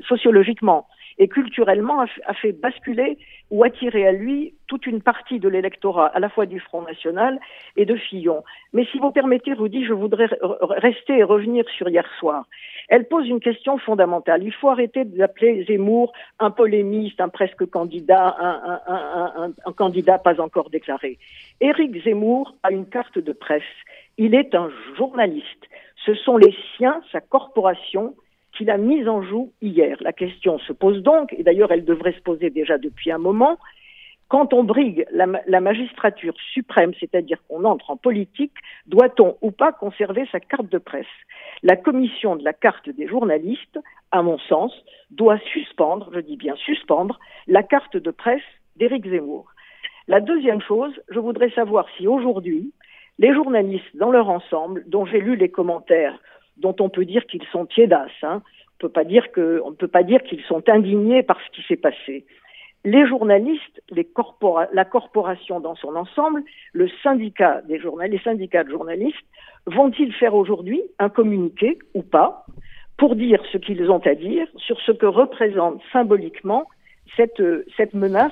sociologiquement 0.07 0.87
et 1.17 1.27
culturellement 1.27 2.01
a, 2.01 2.33
fait 2.33 2.51
basculer 2.51 3.17
ou 3.49 3.63
attirer 3.63 4.05
à 4.05 4.11
lui 4.11 4.53
toute 4.67 4.85
une 4.85 5.01
partie 5.01 5.39
de 5.39 5.47
l'électorat, 5.47 6.07
à 6.07 6.19
la 6.19 6.29
fois 6.29 6.45
du 6.45 6.59
Front 6.59 6.81
National 6.81 7.39
et 7.77 7.85
de 7.85 7.95
Fillon. 7.95 8.43
Mais 8.73 8.85
si 8.91 8.99
vous 8.99 9.11
permettez, 9.11 9.53
Rudy, 9.53 9.85
je 9.85 9.93
voudrais 9.93 10.27
rester 10.41 11.17
et 11.17 11.23
revenir 11.23 11.63
sur 11.77 11.87
hier 11.87 12.05
soir. 12.19 12.45
Elle 12.89 13.07
pose 13.07 13.27
une 13.27 13.39
question 13.39 13.77
fondamentale. 13.77 14.43
Il 14.43 14.53
faut 14.53 14.69
arrêter 14.69 15.05
d'appeler 15.05 15.63
Zemmour 15.65 16.11
un 16.39 16.51
polémiste, 16.51 17.21
un 17.21 17.29
presque 17.29 17.65
candidat, 17.69 18.35
un 18.37 19.73
candidat 19.73 20.17
pas 20.17 20.41
encore 20.41 20.69
déclaré. 20.69 21.17
Éric 21.61 22.03
Zemmour 22.03 22.55
a 22.63 22.71
une 22.71 22.87
carte 22.87 23.19
de 23.19 23.31
presse. 23.31 23.63
Il 24.17 24.35
est 24.35 24.53
un 24.53 24.69
journaliste. 24.97 25.65
Ce 26.05 26.13
sont 26.13 26.37
les 26.37 26.55
siens, 26.75 27.01
sa 27.11 27.21
corporation, 27.21 28.15
qui 28.55 28.65
l'a 28.65 28.77
mise 28.77 29.07
en 29.07 29.21
joue 29.21 29.51
hier. 29.61 29.97
La 30.01 30.13
question 30.13 30.59
se 30.59 30.73
pose 30.73 31.01
donc, 31.03 31.33
et 31.33 31.43
d'ailleurs 31.43 31.71
elle 31.71 31.85
devrait 31.85 32.13
se 32.13 32.21
poser 32.21 32.49
déjà 32.49 32.77
depuis 32.77 33.11
un 33.11 33.17
moment, 33.17 33.57
quand 34.27 34.53
on 34.53 34.63
brigue 34.63 35.05
la, 35.11 35.61
magistrature 35.61 36.33
suprême, 36.51 36.93
c'est-à-dire 36.99 37.37
qu'on 37.47 37.63
entre 37.63 37.91
en 37.91 37.97
politique, 37.97 38.53
doit-on 38.87 39.37
ou 39.41 39.51
pas 39.51 39.71
conserver 39.71 40.27
sa 40.31 40.39
carte 40.39 40.69
de 40.71 40.79
presse? 40.79 41.05
La 41.61 41.75
commission 41.75 42.35
de 42.35 42.43
la 42.43 42.53
carte 42.53 42.89
des 42.89 43.07
journalistes, 43.07 43.79
à 44.11 44.23
mon 44.23 44.39
sens, 44.39 44.73
doit 45.11 45.37
suspendre, 45.53 46.09
je 46.13 46.19
dis 46.19 46.37
bien 46.37 46.55
suspendre, 46.55 47.19
la 47.45 47.61
carte 47.61 47.97
de 47.97 48.11
presse 48.11 48.41
d'Éric 48.77 49.07
Zemmour. 49.07 49.45
La 50.07 50.21
deuxième 50.21 50.61
chose, 50.61 50.93
je 51.09 51.19
voudrais 51.19 51.51
savoir 51.51 51.85
si 51.97 52.07
aujourd'hui, 52.07 52.73
les 53.17 53.33
journalistes 53.33 53.95
dans 53.95 54.11
leur 54.11 54.29
ensemble, 54.29 54.83
dont 54.87 55.05
j'ai 55.05 55.19
lu 55.19 55.35
les 55.35 55.49
commentaires, 55.49 56.17
dont 56.57 56.75
on 56.79 56.89
peut 56.89 57.05
dire 57.05 57.25
qu'ils 57.25 57.45
sont 57.51 57.65
tiédasses, 57.65 58.11
hein, 58.23 58.41
on 58.81 58.87
ne 58.87 59.75
peut 59.75 59.87
pas 59.87 60.03
dire 60.03 60.23
qu'ils 60.23 60.43
sont 60.43 60.67
indignés 60.69 61.23
par 61.23 61.37
ce 61.41 61.49
qui 61.55 61.65
s'est 61.67 61.77
passé. 61.77 62.25
Les 62.83 63.07
journalistes, 63.07 63.81
la 63.89 64.85
corporation 64.85 65.59
dans 65.59 65.75
son 65.75 65.95
ensemble, 65.95 66.43
le 66.73 66.87
syndicat 67.01 67.61
des 67.63 67.79
journalistes, 67.79 68.25
les 68.25 68.31
syndicats 68.31 68.63
de 68.63 68.69
journalistes, 68.69 69.25
vont-ils 69.65 70.13
faire 70.13 70.35
aujourd'hui 70.35 70.83
un 70.99 71.09
communiqué 71.09 71.79
ou 71.95 72.03
pas 72.03 72.45
pour 72.97 73.15
dire 73.15 73.43
ce 73.51 73.57
qu'ils 73.57 73.89
ont 73.89 74.05
à 74.05 74.13
dire 74.13 74.47
sur 74.57 74.79
ce 74.81 74.91
que 74.91 75.07
représente 75.07 75.81
symboliquement 75.91 76.67
cette, 77.15 77.41
cette 77.75 77.93
menace 77.93 78.31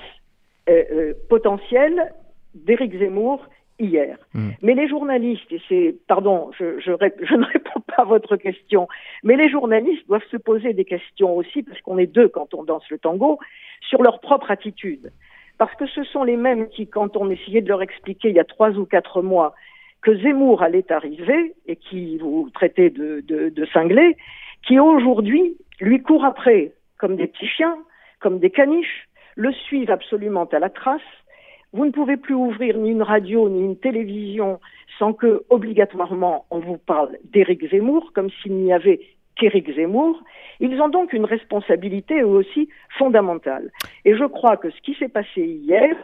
euh, 0.70 0.84
euh, 0.92 1.14
potentielle 1.30 2.14
d'Éric 2.54 2.98
Zemmour 3.00 3.46
hier. 3.86 4.18
Hmm. 4.34 4.52
Mais 4.62 4.74
les 4.74 4.88
journalistes, 4.88 5.52
et 5.52 5.62
c'est, 5.68 5.96
pardon, 6.08 6.52
je, 6.58 6.80
je, 6.80 6.92
je, 7.22 7.36
ne 7.36 7.46
réponds 7.46 7.82
pas 7.88 8.04
à 8.04 8.06
votre 8.06 8.36
question, 8.36 8.88
mais 9.24 9.36
les 9.36 9.50
journalistes 9.50 10.08
doivent 10.08 10.28
se 10.32 10.38
poser 10.38 10.74
des 10.74 10.86
questions 10.86 11.36
aussi, 11.36 11.64
parce 11.64 11.80
qu'on 11.82 11.98
est 11.98 12.08
deux 12.08 12.28
quand 12.28 12.54
on 12.54 12.64
danse 12.64 12.88
le 12.90 12.98
tango, 12.98 13.40
sur 13.82 14.02
leur 14.02 14.20
propre 14.20 14.52
attitude. 14.52 15.12
Parce 15.58 15.74
que 15.76 15.86
ce 15.86 16.04
sont 16.04 16.24
les 16.24 16.38
mêmes 16.38 16.68
qui, 16.70 16.88
quand 16.88 17.16
on 17.16 17.30
essayait 17.30 17.62
de 17.62 17.70
leur 17.70 17.82
expliquer 17.82 18.30
il 18.30 18.36
y 18.36 18.40
a 18.40 18.46
trois 18.46 18.72
ou 18.72 18.86
quatre 18.86 19.22
mois 19.22 19.54
que 20.02 20.18
Zemmour 20.18 20.62
allait 20.62 20.92
arriver, 20.92 21.54
et 21.68 21.76
qui 21.76 22.18
vous 22.18 22.50
traitez 22.54 22.90
de, 22.90 23.22
de, 23.22 23.50
de 23.50 23.66
cinglé, 23.68 24.18
qui 24.66 24.80
aujourd'hui 24.80 25.58
lui 25.80 26.02
courent 26.02 26.26
après 26.26 26.74
comme 26.98 27.16
des 27.16 27.28
petits 27.28 27.48
chiens, 27.48 27.78
comme 28.22 28.40
des 28.40 28.50
caniches, 28.50 29.10
le 29.36 29.52
suivent 29.52 29.92
absolument 29.92 30.46
à 30.46 30.60
la 30.60 30.70
trace, 30.70 31.02
vous 31.74 31.86
ne 31.86 31.92
pouvez 31.92 32.18
plus 32.18 32.36
ouvrir 32.36 32.78
ni 32.78 32.92
une 32.92 33.02
radio 33.02 33.50
ni 33.50 33.66
une 33.66 33.78
télévision 33.78 34.60
sans 35.00 35.12
que, 35.12 35.44
obligatoirement, 35.50 36.46
on 36.52 36.60
vous 36.60 36.78
parle 36.78 37.18
d'Éric 37.24 37.68
Zemmour, 37.72 38.12
comme 38.14 38.30
s'il 38.30 38.54
n'y 38.54 38.72
avait 38.72 39.02
qu'Éric 39.36 39.76
Zemmour. 39.76 40.22
Ils 40.60 40.80
ont 40.80 40.90
donc 40.90 41.14
une 41.14 41.26
responsabilité 41.26 42.22
eux 42.22 42.28
aussi 42.28 42.70
fondamentale. 42.98 43.72
Et 44.06 44.16
je 44.16 44.26
crois 44.26 44.56
que 44.58 44.70
ce 44.70 44.80
qui 44.82 44.94
s'est 44.94 45.10
passé 45.10 45.42
hier 45.42 45.96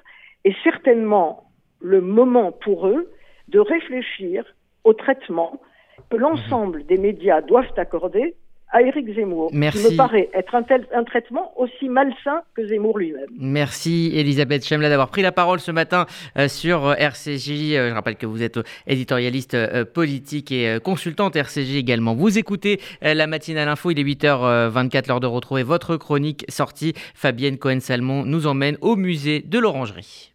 est 0.43 0.55
certainement 0.63 1.43
le 1.79 2.01
moment 2.01 2.51
pour 2.51 2.87
eux 2.87 3.11
de 3.47 3.59
réfléchir 3.59 4.43
au 4.83 4.93
traitement 4.93 5.61
que 6.09 6.17
l'ensemble 6.17 6.83
des 6.87 6.97
médias 6.97 7.41
doivent 7.41 7.73
accorder 7.77 8.35
à 8.71 8.81
Éric 8.81 9.13
Zemmour. 9.15 9.49
Merci. 9.53 9.83
Qui 9.83 9.91
me 9.93 9.97
paraît 9.97 10.29
être 10.33 10.53
un, 10.55 10.63
tel, 10.63 10.87
un 10.93 11.03
traitement 11.03 11.51
aussi 11.57 11.89
malsain 11.89 12.41
que 12.55 12.67
Zemmour 12.67 12.97
lui-même. 12.99 13.27
Merci 13.39 14.11
Elisabeth 14.13 14.65
Chemla 14.65 14.89
d'avoir 14.89 15.09
pris 15.09 15.21
la 15.21 15.31
parole 15.31 15.59
ce 15.59 15.71
matin 15.71 16.05
euh, 16.37 16.47
sur 16.47 16.93
RCJ. 16.93 17.73
Euh, 17.73 17.89
je 17.89 17.93
rappelle 17.93 18.15
que 18.15 18.25
vous 18.25 18.43
êtes 18.43 18.59
éditorialiste 18.87 19.55
euh, 19.55 19.85
politique 19.85 20.51
et 20.51 20.77
consultante 20.83 21.35
RCJ 21.35 21.75
également. 21.75 22.13
Vous 22.15 22.37
écoutez 22.37 22.79
la 23.01 23.27
matinale 23.27 23.67
info, 23.67 23.91
il 23.91 23.99
est 23.99 24.03
8h24, 24.03 25.07
l'heure 25.07 25.19
de 25.19 25.27
retrouver 25.27 25.63
votre 25.63 25.97
chronique 25.97 26.45
sortie. 26.49 26.93
Fabienne 27.15 27.57
Cohen-Salmon 27.57 28.25
nous 28.25 28.47
emmène 28.47 28.77
au 28.81 28.95
musée 28.95 29.41
de 29.41 29.59
l'Orangerie. 29.59 30.33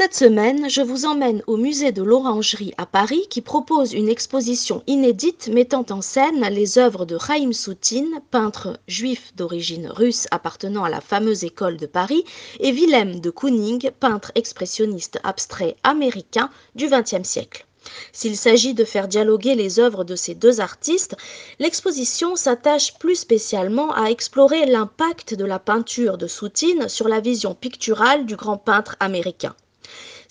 Cette 0.00 0.14
semaine, 0.14 0.70
je 0.70 0.80
vous 0.80 1.04
emmène 1.04 1.42
au 1.46 1.58
musée 1.58 1.92
de 1.92 2.02
l'Orangerie 2.02 2.72
à 2.78 2.86
Paris 2.86 3.26
qui 3.28 3.42
propose 3.42 3.92
une 3.92 4.08
exposition 4.08 4.82
inédite 4.86 5.48
mettant 5.48 5.84
en 5.90 6.00
scène 6.00 6.40
les 6.40 6.78
œuvres 6.78 7.04
de 7.04 7.18
Chaim 7.18 7.52
Soutine, 7.52 8.22
peintre 8.30 8.78
juif 8.88 9.34
d'origine 9.36 9.88
russe 9.88 10.26
appartenant 10.30 10.84
à 10.84 10.88
la 10.88 11.02
fameuse 11.02 11.44
école 11.44 11.76
de 11.76 11.84
Paris, 11.84 12.24
et 12.60 12.72
Wilhelm 12.72 13.20
de 13.20 13.28
Kooning, 13.28 13.90
peintre 13.90 14.32
expressionniste 14.36 15.20
abstrait 15.22 15.76
américain 15.82 16.48
du 16.74 16.88
XXe 16.88 17.28
siècle. 17.28 17.66
S'il 18.10 18.38
s'agit 18.38 18.72
de 18.72 18.86
faire 18.86 19.06
dialoguer 19.06 19.54
les 19.54 19.80
œuvres 19.80 20.04
de 20.04 20.16
ces 20.16 20.34
deux 20.34 20.62
artistes, 20.62 21.14
l'exposition 21.58 22.36
s'attache 22.36 22.94
plus 22.98 23.16
spécialement 23.16 23.92
à 23.92 24.06
explorer 24.06 24.64
l'impact 24.64 25.34
de 25.34 25.44
la 25.44 25.58
peinture 25.58 26.16
de 26.16 26.26
Soutine 26.26 26.88
sur 26.88 27.06
la 27.06 27.20
vision 27.20 27.54
picturale 27.54 28.24
du 28.24 28.36
grand 28.36 28.56
peintre 28.56 28.96
américain. 28.98 29.54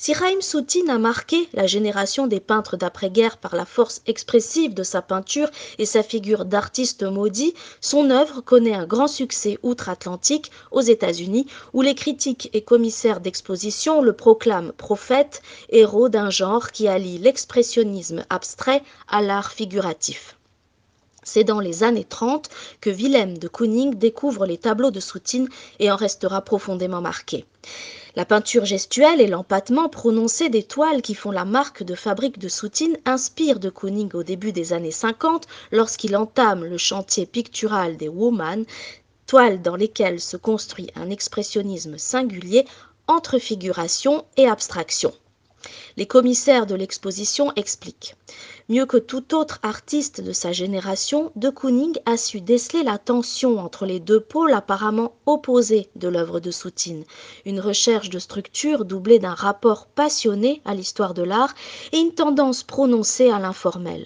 Si 0.02 0.14
Raïm 0.14 0.42
Soutine 0.42 0.90
a 0.90 0.98
marqué 0.98 1.50
la 1.52 1.68
génération 1.68 2.26
des 2.26 2.40
peintres 2.40 2.78
d'après-guerre 2.78 3.36
par 3.36 3.58
la 3.58 3.66
force 3.66 4.02
expressive 4.08 4.74
de 4.74 4.84
sa 4.84 5.02
peinture 5.02 5.50
et 5.78 5.86
sa 5.86 6.04
figure 6.04 6.46
d'artiste 6.46 7.04
maudit, 7.04 7.54
son 7.82 8.10
œuvre 8.10 8.40
connaît 8.40 8.74
un 8.74 8.86
grand 8.86 9.10
succès 9.10 9.60
outre-Atlantique 9.62 10.52
aux 10.72 10.80
États-Unis, 10.80 11.48
où 11.74 11.82
les 11.82 11.96
critiques 11.96 12.50
et 12.54 12.62
commissaires 12.62 13.20
d'exposition 13.20 14.02
le 14.02 14.14
proclament 14.14 14.72
prophète, 14.72 15.42
héros 15.68 16.08
d'un 16.08 16.30
genre 16.30 16.72
qui 16.72 16.88
allie 16.88 17.18
l'expressionnisme 17.18 18.24
abstrait 18.30 18.84
à 19.10 19.22
l'art 19.22 19.52
figuratif. 19.52 20.38
C'est 21.24 21.44
dans 21.44 21.60
les 21.60 21.84
années 21.84 22.06
30 22.06 22.50
que 22.80 22.90
Willem 22.90 23.38
de 23.38 23.50
Kooning 23.50 23.96
découvre 23.96 24.46
les 24.46 24.58
tableaux 24.58 24.92
de 24.92 25.02
Soutine 25.02 25.50
et 25.80 25.92
en 25.92 25.98
restera 25.98 26.42
profondément 26.42 27.02
marqué. 27.02 27.46
La 28.20 28.26
peinture 28.26 28.66
gestuelle 28.66 29.22
et 29.22 29.28
l'empattement 29.28 29.88
prononcé 29.88 30.50
des 30.50 30.64
toiles 30.64 31.02
qui 31.02 31.16
font 31.16 31.32
la 31.32 31.46
marque 31.46 31.84
de 31.84 31.96
fabrique 31.96 32.38
de 32.38 32.50
Soutine 32.50 32.98
inspirent 33.06 33.62
de 33.62 33.70
Kooning 33.70 34.12
au 34.14 34.24
début 34.24 34.52
des 34.52 34.74
années 34.74 34.92
50 34.92 35.48
lorsqu'il 35.72 36.18
entame 36.18 36.66
le 36.66 36.78
chantier 36.78 37.26
pictural 37.26 37.96
des 37.96 38.10
Woman, 38.10 38.66
toiles 39.26 39.62
dans 39.62 39.78
lesquelles 39.78 40.20
se 40.20 40.36
construit 40.36 40.92
un 40.96 41.10
expressionnisme 41.10 41.98
singulier 41.98 42.66
entre 43.08 43.40
figuration 43.40 44.26
et 44.36 44.50
abstraction. 44.50 45.14
Les 45.98 46.06
commissaires 46.06 46.66
de 46.66 46.76
l'exposition 46.76 47.52
expliquent. 47.56 48.16
Mieux 48.70 48.86
que 48.86 48.98
tout 48.98 49.34
autre 49.36 49.60
artiste 49.64 50.22
de 50.22 50.32
sa 50.32 50.52
génération, 50.52 51.32
de 51.36 51.50
Kooning 51.50 51.98
a 52.06 52.18
su 52.18 52.42
déceler 52.42 52.84
la 52.84 52.98
tension 52.98 53.60
entre 53.60 53.86
les 53.86 54.00
deux 54.00 54.20
pôles 54.20 54.54
apparemment 54.54 55.14
opposés 55.26 55.90
de 55.96 56.08
l'œuvre 56.08 56.40
de 56.40 56.52
Soutine, 56.52 57.04
une 57.46 57.60
recherche 57.60 58.10
de 58.10 58.20
structure 58.20 58.86
doublée 58.86 59.20
d'un 59.20 59.34
rapport 59.34 59.88
passionné 59.88 60.62
à 60.66 60.76
l'histoire 60.76 61.14
de 61.14 61.24
l'art 61.24 61.54
et 61.92 61.98
une 61.98 62.14
tendance 62.14 62.64
prononcée 62.64 63.30
à 63.32 63.40
l'informel. 63.40 64.06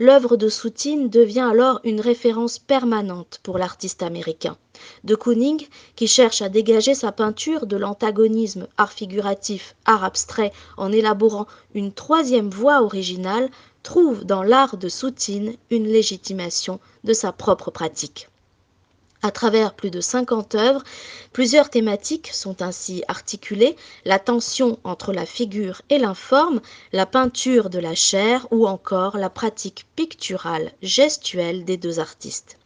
L'œuvre 0.00 0.36
de 0.36 0.48
Soutine 0.48 1.08
devient 1.08 1.48
alors 1.50 1.80
une 1.82 2.00
référence 2.00 2.60
permanente 2.60 3.40
pour 3.42 3.58
l'artiste 3.58 4.04
américain. 4.04 4.56
De 5.02 5.16
Kooning, 5.16 5.66
qui 5.96 6.06
cherche 6.06 6.40
à 6.40 6.48
dégager 6.48 6.94
sa 6.94 7.10
peinture 7.10 7.66
de 7.66 7.76
l'antagonisme 7.76 8.68
art 8.76 8.92
figuratif, 8.92 9.74
art 9.86 10.04
abstrait 10.04 10.52
en 10.76 10.92
élaborant 10.92 11.48
une 11.74 11.92
troisième 11.92 12.48
voie 12.48 12.80
originale, 12.82 13.50
trouve 13.82 14.24
dans 14.24 14.44
l'art 14.44 14.76
de 14.76 14.88
Soutine 14.88 15.56
une 15.70 15.88
légitimation 15.88 16.78
de 17.02 17.12
sa 17.12 17.32
propre 17.32 17.72
pratique. 17.72 18.28
À 19.20 19.32
travers 19.32 19.74
plus 19.74 19.90
de 19.90 20.00
50 20.00 20.54
œuvres, 20.54 20.84
plusieurs 21.32 21.70
thématiques 21.70 22.30
sont 22.32 22.62
ainsi 22.62 23.02
articulées, 23.08 23.74
la 24.04 24.20
tension 24.20 24.78
entre 24.84 25.12
la 25.12 25.26
figure 25.26 25.82
et 25.90 25.98
l'informe, 25.98 26.60
la 26.92 27.04
peinture 27.04 27.68
de 27.68 27.80
la 27.80 27.96
chair 27.96 28.46
ou 28.52 28.68
encore 28.68 29.16
la 29.16 29.28
pratique 29.28 29.86
picturale 29.96 30.70
gestuelle 30.82 31.64
des 31.64 31.76
deux 31.76 31.98
artistes. 31.98 32.58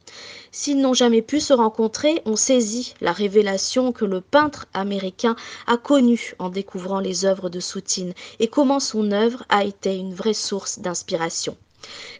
S'ils 0.51 0.79
n'ont 0.79 0.93
jamais 0.93 1.23
pu 1.23 1.41
se 1.41 1.55
rencontrer, 1.55 2.21
on 2.27 2.37
saisit 2.37 2.93
la 3.01 3.12
révélation 3.12 3.93
que 3.93 4.05
le 4.05 4.21
peintre 4.21 4.67
américain 4.75 5.37
a 5.67 5.79
connue 5.79 6.35
en 6.38 6.51
découvrant 6.51 7.01
les 7.01 7.25
œuvres 7.25 7.49
de 7.49 7.61
Soutine 7.61 8.12
et 8.41 8.49
comment 8.49 8.79
son 8.79 9.11
œuvre 9.12 9.43
a 9.49 9.65
été 9.65 9.97
une 9.97 10.12
vraie 10.15 10.35
source 10.35 10.81
d'inspiration. 10.81 11.57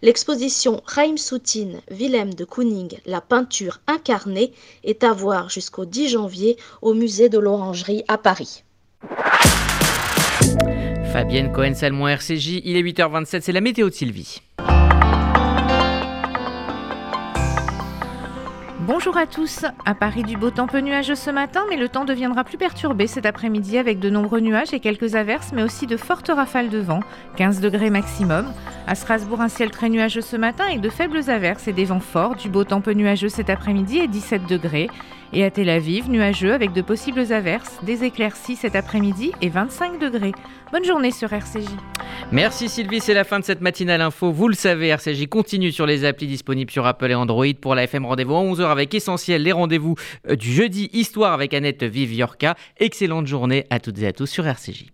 L'exposition 0.03 0.83
Chaim 0.93 1.17
Soutine, 1.17 1.81
Willem 1.91 2.35
de 2.35 2.45
Kooning, 2.45 2.99
la 3.07 3.21
peinture 3.21 3.81
incarnée 3.87 4.53
est 4.85 5.05
à 5.05 5.13
voir 5.13 5.49
jusqu'au 5.51 5.85
10 5.85 6.09
janvier 6.09 6.57
au 6.81 6.95
musée 6.95 7.29
de 7.29 7.39
l'Orangerie 7.39 8.05
à 8.09 8.19
Paris. 8.19 8.65
Fabienne 11.13 11.53
Cohen-Salmon, 11.53 12.09
RCJ, 12.09 12.63
il 12.65 12.77
est 12.77 12.83
8h27, 12.83 13.41
c'est 13.43 13.53
la 13.53 13.61
météo 13.61 13.91
de 13.91 13.95
Sylvie. 13.95 14.41
Bonjour 18.85 19.17
à 19.17 19.27
tous. 19.27 19.65
À 19.85 19.95
Paris, 19.95 20.25
du 20.25 20.37
beau 20.37 20.51
temps 20.51 20.67
peu 20.67 20.81
nuageux 20.81 21.15
ce 21.15 21.31
matin, 21.31 21.61
mais 21.71 21.77
le 21.77 21.89
temps 21.89 22.05
deviendra 22.05 22.43
plus 22.43 22.59
perturbé 22.59 23.07
cet 23.07 23.27
après-midi 23.27 23.79
avec 23.79 24.01
de 24.01 24.11
nombreux 24.11 24.41
nuages 24.41 24.75
et 24.75 24.81
quelques 24.81 25.15
averses, 25.15 25.53
mais 25.55 25.63
aussi 25.63 25.87
de 25.87 25.97
fortes 25.97 26.33
rafales 26.35 26.69
de 26.69 26.79
vent, 26.79 26.99
15 27.37 27.61
degrés 27.61 27.91
maximum. 27.91 28.53
À 28.89 28.97
Strasbourg, 28.97 29.41
un 29.41 29.49
ciel 29.49 29.71
très 29.71 29.89
nuageux 29.89 30.21
ce 30.21 30.37
matin 30.37 30.67
et 30.67 30.79
de 30.79 30.89
faibles 30.89 31.31
averses 31.31 31.69
et 31.69 31.73
des 31.73 31.85
vents 31.85 32.01
forts, 32.01 32.35
du 32.35 32.49
beau 32.49 32.65
temps 32.65 32.81
peu 32.81 32.93
nuageux 32.93 33.29
cet 33.29 33.51
après-midi 33.51 33.99
et 33.99 34.09
17 34.09 34.49
degrés. 34.49 34.91
Et 35.35 35.45
à 35.45 35.51
Tel 35.51 35.71
Aviv, 35.71 36.11
nuageux 36.11 36.53
avec 36.53 36.73
de 36.73 36.83
possibles 36.83 37.33
averses, 37.33 37.79
des 37.83 38.05
éclaircies 38.05 38.57
cet 38.57 38.77
après-midi 38.77 39.33
et 39.41 39.49
25 39.49 39.99
degrés. 39.99 40.33
Bonne 40.73 40.85
journée 40.85 41.11
sur 41.11 41.33
RCJ. 41.33 41.69
Merci 42.31 42.69
Sylvie, 42.69 43.01
c'est 43.01 43.15
la 43.15 43.25
fin 43.25 43.41
de 43.41 43.45
cette 43.45 43.63
matinale 43.63 44.03
info. 44.03 44.31
Vous 44.31 44.49
le 44.49 44.55
savez, 44.55 44.89
RCJ 44.89 45.27
continue 45.29 45.73
sur 45.73 45.87
les 45.87 46.05
applis 46.05 46.27
disponibles 46.27 46.71
sur 46.71 46.87
Apple 46.87 47.11
et 47.11 47.15
Android 47.15 47.47
pour 47.61 47.75
la 47.75 47.85
FM 47.85 48.05
Rendez-vous 48.05 48.35
à 48.35 48.43
11h 48.43 48.65
avec 48.67 48.95
Essentiel, 48.95 49.43
les 49.43 49.53
rendez-vous 49.53 49.95
euh, 50.29 50.37
du 50.37 50.53
jeudi 50.53 50.91
Histoire 50.93 51.33
avec 51.33 51.55
Annette 51.55 51.83
Viviorca. 51.83 52.55
Excellente 52.79 53.27
journée 53.27 53.65
à 53.71 53.81
toutes 53.81 54.01
et 54.01 54.07
à 54.07 54.13
tous 54.13 54.27
sur 54.27 54.47
RCJ. 54.47 54.87